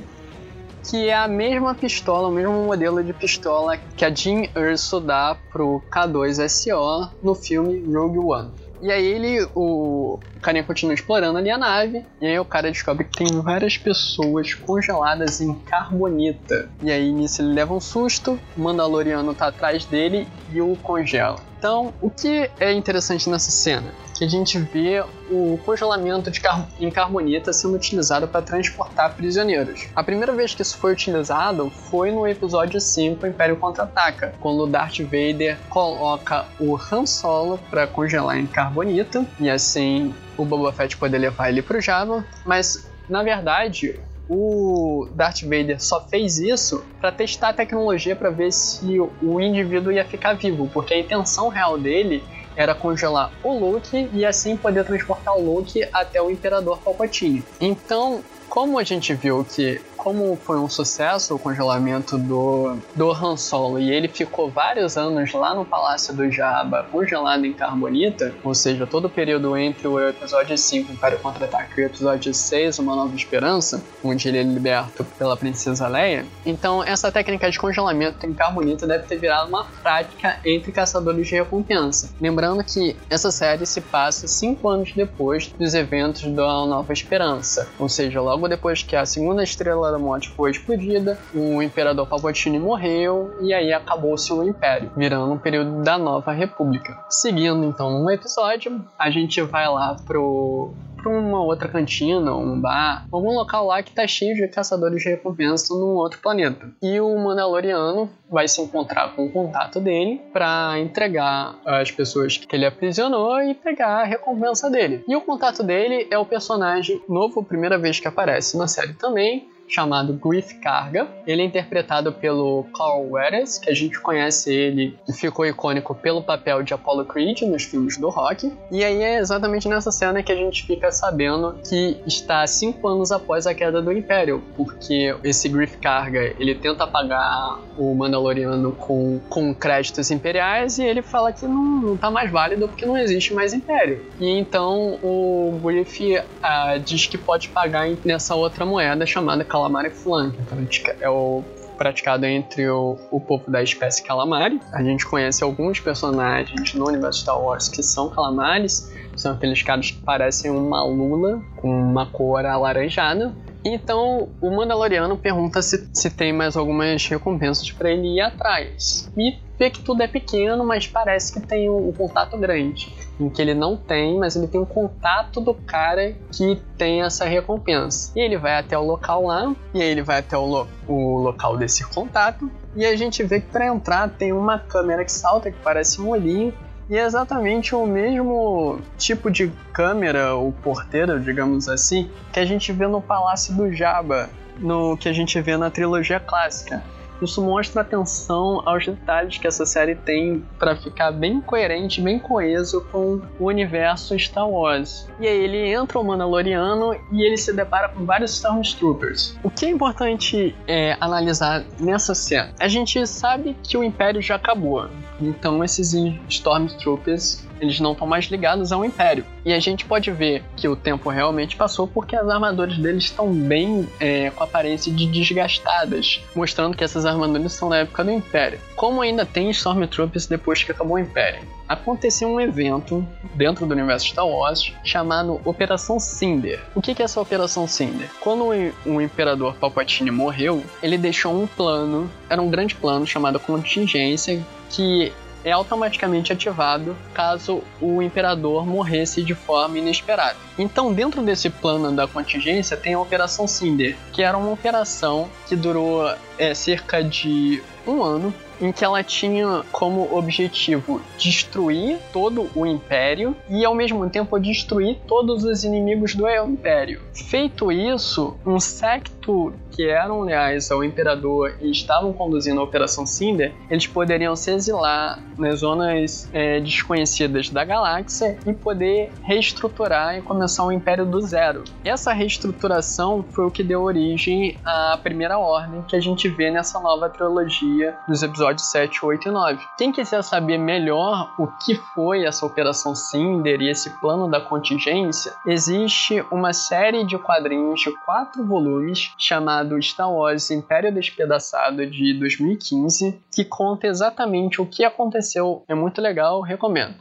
que 0.89 1.09
é 1.09 1.15
a 1.15 1.29
mesma 1.29 1.75
pistola, 1.75 2.29
o 2.29 2.33
mesmo 2.33 2.65
modelo 2.65 3.03
de 3.03 3.13
pistola 3.13 3.77
que 3.97 4.05
a 4.05 4.11
Jean 4.11 4.49
Erso 4.55 5.01
dá 5.01 5.37
pro 5.51 5.83
K2SO 5.91 7.11
no 7.23 7.35
filme 7.35 7.83
Rogue 7.93 8.19
One. 8.19 8.51
E 8.83 8.91
aí 8.91 9.05
ele, 9.05 9.47
o, 9.55 10.19
carinha 10.41 10.65
continua 10.65 10.95
explorando 10.95 11.37
ali 11.37 11.51
a 11.51 11.59
nave, 11.59 12.05
e 12.19 12.27
aí 12.27 12.39
o 12.39 12.45
cara 12.47 12.71
descobre 12.73 13.05
que 13.05 13.25
tem 13.25 13.41
várias 13.43 13.77
pessoas 13.77 14.55
congeladas 14.55 15.41
em 15.41 15.53
carbonita. 15.55 16.71
E 16.83 16.91
aí 16.91 17.13
nisso 17.13 17.43
ele 17.43 17.53
leva 17.53 17.75
um 17.75 17.81
susto, 17.81 18.41
o 18.57 18.61
Mandaloriano 18.61 19.35
tá 19.35 19.49
atrás 19.49 19.85
dele 19.85 20.27
e 20.51 20.63
o 20.63 20.77
congela. 20.77 21.39
Então, 21.59 21.93
o 22.01 22.09
que 22.09 22.51
é 22.59 22.73
interessante 22.73 23.29
nessa 23.29 23.51
cena? 23.51 23.93
Que 24.21 24.27
a 24.27 24.29
gente 24.29 24.59
vê 24.59 25.03
o 25.31 25.59
congelamento 25.65 26.31
de 26.31 26.43
car 26.43 26.69
em 26.79 26.91
carbonita 26.91 27.55
sendo 27.55 27.75
utilizado 27.75 28.29
para 28.29 28.43
transportar 28.43 29.15
prisioneiros. 29.15 29.89
A 29.97 30.05
primeira 30.05 30.35
vez 30.35 30.55
que 30.55 30.61
isso 30.61 30.77
foi 30.77 30.93
utilizado 30.93 31.71
foi 31.71 32.11
no 32.11 32.29
episódio 32.29 32.79
5, 32.79 33.27
Império 33.27 33.57
Contra-Ataca, 33.57 34.35
quando 34.39 34.65
o 34.65 34.67
Darth 34.67 34.99
Vader 34.99 35.57
coloca 35.71 36.45
o 36.61 36.77
Han 36.77 37.07
Solo 37.07 37.59
para 37.71 37.87
congelar 37.87 38.39
em 38.39 38.47
carbonita, 38.47 39.27
e 39.41 39.49
assim 39.49 40.15
o 40.37 40.45
Boba 40.45 40.71
Fett 40.71 40.99
poder 40.99 41.17
levar 41.17 41.49
ele 41.49 41.63
pro 41.63 41.81
Java, 41.81 42.23
mas 42.45 42.91
na 43.09 43.23
verdade 43.23 43.99
o 44.29 45.09
Darth 45.15 45.41
Vader 45.45 45.83
só 45.83 46.07
fez 46.07 46.39
isso 46.39 46.85
para 47.01 47.11
testar 47.11 47.49
a 47.49 47.55
tecnologia 47.55 48.15
para 48.15 48.29
ver 48.29 48.53
se 48.53 49.01
o 49.01 49.41
indivíduo 49.41 49.91
ia 49.91 50.05
ficar 50.05 50.35
vivo, 50.35 50.69
porque 50.75 50.93
a 50.93 51.01
intenção 51.01 51.49
real 51.49 51.79
dele 51.79 52.23
era 52.61 52.75
congelar 52.75 53.33
o 53.43 53.59
Luke 53.59 54.11
e 54.13 54.25
assim 54.25 54.55
poder 54.55 54.85
transportar 54.85 55.35
o 55.35 55.41
Luke 55.41 55.83
até 55.93 56.21
o 56.21 56.31
Imperador 56.31 56.79
Palpatine. 56.79 57.43
Então, 57.59 58.23
como 58.51 58.79
a 58.79 58.85
gente 58.85 59.15
viu 59.15 59.45
que 59.45 59.81
como 60.01 60.35
foi 60.35 60.59
um 60.59 60.69
sucesso 60.69 61.35
o 61.35 61.39
congelamento 61.39 62.17
do, 62.17 62.75
do 62.95 63.13
Han 63.13 63.37
Solo 63.37 63.79
e 63.79 63.93
ele 63.93 64.09
ficou 64.09 64.51
vários 64.51 64.97
anos 64.97 65.33
lá 65.35 65.55
no 65.55 65.63
Palácio 65.63 66.15
do 66.15 66.31
Jabba 66.31 66.87
congelado 66.91 67.45
em 67.45 67.53
carbonita, 67.53 68.35
ou 68.43 68.55
seja, 68.55 68.87
todo 68.87 69.05
o 69.05 69.11
período 69.11 69.55
entre 69.59 69.87
o 69.87 70.01
episódio 70.09 70.57
5, 70.57 70.91
Império 70.93 71.19
Contra-Ataque, 71.19 71.79
e 71.79 71.85
o 71.85 71.87
episódio 71.87 72.33
6, 72.33 72.79
Uma 72.79 72.97
Nova 72.97 73.15
Esperança, 73.15 73.83
onde 74.03 74.27
ele 74.27 74.39
é 74.39 74.43
liberto 74.43 75.05
pela 75.19 75.37
Princesa 75.37 75.87
Leia, 75.87 76.25
então 76.47 76.83
essa 76.83 77.13
técnica 77.13 77.51
de 77.51 77.59
congelamento 77.59 78.25
em 78.25 78.33
carbonita 78.33 78.87
deve 78.87 79.05
ter 79.05 79.19
virado 79.19 79.49
uma 79.49 79.65
prática 79.83 80.41
entre 80.47 80.73
caçadores 80.73 81.29
de 81.29 81.35
recompensa. 81.35 82.11
Lembrando 82.19 82.65
que 82.65 82.97
essa 83.11 83.31
série 83.31 83.67
se 83.67 83.83
passa 83.83 84.27
cinco 84.27 84.67
anos 84.67 84.93
depois 84.95 85.49
dos 85.49 85.75
eventos 85.75 86.23
da 86.23 86.67
Nova 86.67 86.93
Esperança, 86.93 87.69
ou 87.79 87.89
seja, 87.89 88.21
logo 88.23 88.49
depois 88.49 88.83
que 88.83 88.97
a 88.97 89.05
segunda 89.05 89.45
estrela 89.45 89.90
da 89.91 89.99
Morte 89.99 90.29
foi 90.31 90.51
explodida, 90.51 91.19
o 91.35 91.63
Imperador 91.63 92.07
Palpatine 92.07 92.59
morreu 92.59 93.35
e 93.41 93.53
aí 93.53 93.73
acabou-se 93.73 94.33
o 94.33 94.43
Império, 94.43 94.91
virando 94.97 95.33
um 95.33 95.39
período 95.39 95.83
da 95.83 95.99
Nova 95.99 96.33
República. 96.33 96.99
Seguindo 97.09 97.65
então 97.65 98.03
no 98.03 98.11
episódio, 98.11 98.85
a 98.99 99.11
gente 99.11 99.41
vai 99.43 99.69
lá 99.69 99.97
pro 100.07 100.73
para 101.03 101.11
uma 101.11 101.43
outra 101.43 101.69
cantina, 101.69 102.35
um 102.35 102.61
bar, 102.61 103.07
algum 103.11 103.35
local 103.35 103.67
lá 103.67 103.83
que 103.83 103.93
tá 103.93 104.07
cheio 104.07 104.35
de 104.35 104.47
caçadores 104.49 105.03
de 105.03 105.09
recompensa 105.09 105.75
num 105.75 105.95
outro 105.95 106.21
planeta. 106.21 106.71
E 106.83 107.01
o 107.01 107.19
Mandaloriano 107.19 108.11
vai 108.29 108.47
se 108.47 108.61
encontrar 108.61 109.15
com 109.15 109.27
o 109.27 109.33
contato 109.33 109.81
dele 109.81 110.21
para 110.33 110.79
entregar 110.79 111.59
as 111.65 111.91
pessoas 111.91 112.37
que 112.37 112.55
ele 112.55 112.67
aprisionou 112.67 113.41
e 113.43 113.55
pegar 113.55 114.01
a 114.01 114.05
recompensa 114.05 114.71
dele. 114.71 115.03
E 115.09 115.17
o 115.17 115.21
contato 115.21 115.63
dele 115.63 116.07
é 116.11 116.19
o 116.19 116.27
personagem 116.27 117.03
novo, 117.09 117.43
primeira 117.43 117.79
vez 117.79 117.99
que 117.99 118.09
aparece 118.09 118.57
na 118.57 118.69
série 118.69 118.93
também, 118.95 119.49
chamado 119.71 120.13
Griff 120.13 120.55
Carga. 120.57 121.09
Ele 121.27 121.43
é 121.43 121.45
interpretado 121.45 122.13
pelo 122.13 122.65
Carl 122.77 123.07
Weathers, 123.11 123.59
que 123.59 123.71
a 123.71 123.75
gente 123.75 124.01
conhece 124.01 124.53
ele 124.53 124.99
e 125.09 125.13
ficou 125.13 125.47
icônico 125.47 125.95
pelo 125.95 126.23
papel 126.23 126.63
de 126.63 126.75
Apollo 126.75 127.05
Creed 127.05 127.43
nos 127.43 127.65
filmes 127.65 127.97
do 127.97 128.09
Rock. 128.09 128.53
E 128.71 128.85
aí 128.85 129.03
é 129.03 129.19
exatamente 129.19 129.69
nessa 129.69 129.91
cena 129.91 130.23
que 130.23 130.33
a 130.33 130.37
gente 130.37 130.67
fica 130.67 130.91
sabendo 130.91 131.59
que 131.69 131.97
está 132.07 132.47
cinco 132.47 132.89
anos 132.89 133.13
após 133.13 133.47
a 133.47 133.55
queda 133.55 133.81
do 133.81 133.93
Império, 133.93 134.43
porque 134.57 135.15
esse 135.23 135.49
Griff 135.49 135.79
Carga 135.79 136.35
ele 136.39 136.55
tenta 136.55 136.87
pagar 136.87 137.59
o 137.79 137.95
Mandaloriano 137.95 138.73
com, 138.73 139.21
com 139.29 139.55
créditos 139.55 140.11
imperiais 140.11 140.79
e 140.79 140.85
ele 140.85 141.03
fala 141.03 141.33
que 141.33 141.47
não, 141.47 141.63
não 141.63 141.97
tá 141.97 142.11
mais 142.11 142.31
válido 142.31 142.69
porque 142.69 142.85
não 142.85 142.97
existe 142.97 143.33
mais 143.33 143.53
Império. 143.53 144.05
E 144.19 144.29
então 144.29 144.99
o 145.03 145.59
Griff 145.63 146.17
uh, 146.17 146.79
diz 146.85 147.07
que 147.07 147.19
pode 147.19 147.49
pagar 147.49 147.89
nessa 148.05 148.35
outra 148.35 148.65
moeda 148.65 149.05
chamada 149.07 149.45
Calamari 149.61 149.91
Flank. 149.91 150.39
Então, 150.41 150.59
é 151.01 151.09
o 151.09 151.45
praticado 151.77 152.27
entre 152.27 152.69
o, 152.69 152.99
o 153.11 153.21
povo 153.21 153.51
da 153.51 153.63
espécie 153.63 154.03
calamari. 154.03 154.61
A 154.73 154.83
gente 154.83 155.07
conhece 155.07 155.43
alguns 155.45 155.81
personagens 155.81 156.75
no 156.75 156.87
universo 156.87 157.21
Star 157.21 157.41
Wars 157.41 157.69
que 157.69 157.83
são 157.83 158.11
calamares, 158.11 158.93
são 159.17 159.33
aqueles 159.33 159.63
caras 159.63 159.91
que 159.91 159.99
parecem 160.03 160.51
uma 160.51 160.85
lula 160.85 161.43
com 161.57 161.71
uma 161.71 162.07
cor 162.07 162.45
alaranjada. 162.45 163.35
Então 163.65 164.29
o 164.41 164.51
Mandaloriano 164.51 165.17
pergunta 165.17 165.61
se, 165.63 165.89
se 165.93 166.11
tem 166.11 166.33
mais 166.33 166.57
algumas 166.57 167.07
recompensas 167.07 167.71
para 167.71 167.91
ele 167.91 168.17
ir 168.17 168.21
atrás. 168.21 169.11
E 169.17 169.39
vê 169.61 169.69
que 169.69 169.83
tudo 169.83 170.03
é 170.03 170.09
pequeno, 170.09 170.65
mas 170.65 170.87
parece 170.87 171.31
que 171.31 171.47
tem 171.47 171.69
um, 171.69 171.91
um, 171.91 171.93
contato 171.93 172.39
grande. 172.39 172.91
Em 173.21 173.29
que 173.29 173.43
ele 173.43 173.53
não 173.53 173.77
tem, 173.77 174.19
mas 174.19 174.35
ele 174.35 174.47
tem 174.47 174.59
um 174.59 174.65
contato 174.65 175.39
do 175.39 175.53
cara 175.53 176.17
que 176.33 176.59
tem 176.79 177.03
essa 177.03 177.27
recompensa. 177.27 178.11
E 178.17 178.21
ele 178.21 178.39
vai 178.39 178.59
até 178.59 178.79
o 178.79 178.83
local 178.83 179.27
lá, 179.27 179.55
e 179.75 179.83
aí 179.83 179.89
ele 179.89 180.03
vai 180.03 180.21
até 180.21 180.39
o, 180.39 180.47
lo 180.47 180.67
o 180.89 181.19
local 181.19 181.59
desse 181.59 181.85
contato. 181.85 182.51
E 182.75 182.87
a 182.87 182.97
gente 182.97 183.23
vê 183.23 183.39
que 183.39 183.49
para 183.49 183.67
entrar 183.67 184.09
tem 184.09 184.33
uma 184.33 184.59
câmera 184.59 185.05
que 185.05 185.13
salta, 185.13 185.51
que 185.51 185.59
parece 185.63 186.01
um 186.01 186.09
olhinho, 186.09 186.55
e 186.89 186.97
é 186.97 187.05
exatamente 187.05 187.75
o 187.75 187.87
mesmo 187.87 188.81
tipo 188.97 189.31
de 189.31 189.53
câmera, 189.75 190.35
ou 190.35 190.53
porteira, 190.53 191.21
digamos 191.21 191.69
assim, 191.69 192.11
que 192.33 192.41
a 192.41 192.47
gente 192.47 192.73
vê 192.73 192.87
no 192.87 193.03
Palácio 193.03 193.55
do 193.55 193.71
Jabba, 193.71 194.31
no 194.59 194.97
que 194.97 195.09
a 195.09 195.13
gente 195.13 195.39
vê 195.43 195.59
na 195.59 195.71
trilogia 195.71 196.19
clássica. 196.19 196.83
Isso 197.23 197.43
mostra 197.43 197.83
atenção 197.83 198.63
aos 198.65 198.87
detalhes 198.87 199.39
que 199.39 199.47
essa 199.47 199.67
série 199.67 199.95
tem 199.95 200.45
para 200.59 200.77
ficar 200.77 201.13
bem 201.13 201.41
coerente, 201.41 202.01
bem 202.01 202.19
coeso 202.19 202.81
com 202.91 203.21
o 203.39 203.47
universo 203.47 204.19
Star 204.19 204.49
Wars. 204.49 205.09
E 205.19 205.27
aí 205.27 205.45
ele 205.45 205.73
entra 205.73 205.99
o 205.99 206.05
Mandaloriano 206.05 206.95
e 207.13 207.23
ele 207.23 207.37
se 207.37 207.53
depara 207.53 207.89
com 207.89 208.05
vários 208.05 208.35
Stormtroopers. 208.35 209.37
O 209.43 209.51
que 209.51 209.67
é 209.67 209.71
importante 209.71 210.55
é, 210.67 210.97
analisar 211.01 211.65
nessa 211.79 212.15
cena? 212.15 212.53
A 212.59 212.69
gente 212.69 213.07
sabe 213.07 213.57
que 213.63 213.77
o 213.77 213.85
Império 213.85 214.23
já 214.23 214.37
acabou. 214.37 214.89
Então 215.21 215.63
esses 215.63 215.93
Stormtroopers 216.29 217.47
eles 217.61 217.81
não 217.81 217.93
estão 217.93 218.07
mais 218.07 218.27
ligados 218.27 218.73
ao 218.73 218.85
Império. 218.85 219.25
E 219.45 219.53
a 219.53 219.59
gente 219.59 219.85
pode 219.85 220.11
ver 220.11 220.43
que 220.57 220.69
o 220.69 220.77
tempo 220.77 221.09
realmente 221.11 221.57
passou 221.57 221.87
porque 221.87 222.17
as 222.17 222.29
armaduras 222.29 222.77
deles 222.79 223.05
estão 223.05 223.33
bem 223.33 223.89
é, 223.99 224.31
com 224.31 224.43
aparência 224.45 224.93
de 224.93 225.07
desgastadas, 225.07 226.21
mostrando 226.35 226.77
que 226.77 226.85
essas 226.85 227.05
armaduras 227.05 227.53
são 227.53 227.69
da 227.69 227.79
época 227.79 228.05
do 228.05 228.11
Império. 228.11 228.59
Como 228.77 229.03
ainda 229.03 229.27
tem 229.27 229.51
Stormtroopers 229.51 230.27
depois 230.27 230.63
que 230.63 230.73
acabou 230.73 230.97
o 230.97 230.99
Império? 230.99 231.43
Aconteceu 231.69 232.29
um 232.29 232.41
evento 232.41 233.07
dentro 233.35 233.65
do 233.65 233.73
universo 233.73 234.07
Star 234.09 234.27
Wars 234.27 234.73
chamado 234.83 235.41
Operação 235.45 236.01
Cinder. 236.01 236.61
O 236.75 236.83
que 236.83 237.01
é 237.01 237.05
essa 237.05 237.21
Operação 237.21 237.67
Cinder? 237.69 238.11
Quando 238.21 238.47
o 238.85 239.01
Imperador 239.01 239.55
Palpatine 239.55 240.11
morreu, 240.11 240.65
ele 240.83 240.99
deixou 240.99 241.41
um 241.41 241.47
plano, 241.47 242.11
era 242.29 242.43
um 242.43 242.51
grande 242.51 242.75
plano 242.75 243.07
chamado 243.07 243.39
Contingência, 243.39 244.45
que 244.69 245.13
é 245.45 245.53
automaticamente 245.53 246.33
ativado 246.33 246.97
caso 247.15 247.63
o 247.81 248.03
imperador 248.03 248.67
morresse 248.67 249.23
de 249.23 249.35
forma 249.35 249.79
inesperada. 249.79 250.37
Então, 250.59 250.93
dentro 250.93 251.23
desse 251.23 251.49
plano 251.49 251.93
da 251.93 252.07
contingência, 252.07 252.77
tem 252.77 252.95
a 252.95 253.01
Operação 253.01 253.47
Cinder, 253.47 253.97
que 254.13 254.23
era 254.23 254.37
uma 254.37 254.51
operação 254.51 255.29
que 255.49 255.57
durou 255.57 256.13
é, 256.39 256.55
cerca 256.55 257.03
de 257.03 257.63
um 257.87 258.03
ano 258.03 258.35
em 258.61 258.73
que 258.73 258.85
ela 258.85 259.03
tinha 259.03 259.63
como 259.73 260.15
objetivo 260.17 261.01
destruir 261.17 261.99
todo 262.13 262.51
o 262.55 262.67
Império 262.67 263.35
e 263.49 263.65
ao 263.65 263.75
mesmo 263.75 264.09
tempo 264.09 264.39
destruir 264.39 264.99
todos 265.07 265.45
os 265.45 265.65
inimigos 265.65 266.15
do 266.15 266.29
Império. 266.29 267.01
Feito 267.15 267.73
isso, 267.73 268.37
um 268.45 268.61
secto 268.61 269.53
que 269.71 269.89
eram 269.89 270.21
leais 270.21 270.71
ao 270.71 270.83
imperador 270.85 271.55
e 271.61 271.71
estavam 271.71 272.13
conduzindo 272.13 272.61
a 272.61 272.65
Operação 272.65 273.07
Cinder, 273.07 273.53
eles 273.71 273.87
poderiam 273.87 274.35
se 274.37 274.51
exilar 274.51 275.19
nas 275.39 275.61
zonas 275.61 276.29
é, 276.33 276.61
desconhecidas 276.61 277.49
da 277.49 277.65
galáxia 277.65 278.37
e 278.47 278.53
poder 278.53 279.11
reestruturar 279.23 280.19
e 280.19 280.23
começar 280.23 280.65
um 280.65 280.73
império 280.73 281.07
do 281.07 281.21
zero. 281.21 281.65
Essa 281.85 282.13
reestruturação 282.13 283.25
foi 283.31 283.47
o 283.47 283.51
que 283.51 283.63
deu 283.63 283.83
origem 283.83 284.59
à 284.65 284.99
Primeira 285.03 285.39
Ordem 285.39 285.83
que 285.83 285.97
a 285.97 286.01
gente 286.01 286.29
vê 286.29 286.51
nessa 286.51 286.81
nova 286.81 287.09
trilogia 287.09 287.97
dos 288.07 288.23
episódios 288.23 288.50
7, 288.59 289.05
8 289.05 289.29
e 289.29 289.31
9. 289.31 289.67
Quem 289.77 289.93
quiser 289.93 290.23
saber 290.23 290.59
melhor 290.59 291.33
o 291.39 291.47
que 291.47 291.75
foi 291.95 292.25
essa 292.25 292.47
Operação 292.47 292.95
Cinder 292.95 293.61
e 293.61 293.71
esse 293.71 293.91
plano 294.01 294.29
da 294.29 294.41
contingência, 294.41 295.33
existe 295.47 296.25
uma 296.31 296.53
série 296.53 297.05
de 297.05 297.19
quadrinhos 297.19 297.81
de 297.81 297.91
quatro 298.05 298.45
volumes 298.45 299.13
chamado 299.19 299.81
Star 299.83 300.13
Wars 300.13 300.51
Império 300.51 300.93
Despedaçado 300.93 301.87
de 301.87 302.19
2015, 302.19 303.21
que 303.33 303.45
conta 303.45 303.87
exatamente 303.87 304.61
o 304.61 304.67
que 304.67 304.85
aconteceu. 304.85 305.63
É 305.69 305.75
muito 305.75 306.01
legal, 306.01 306.41
recomendo. 306.41 306.95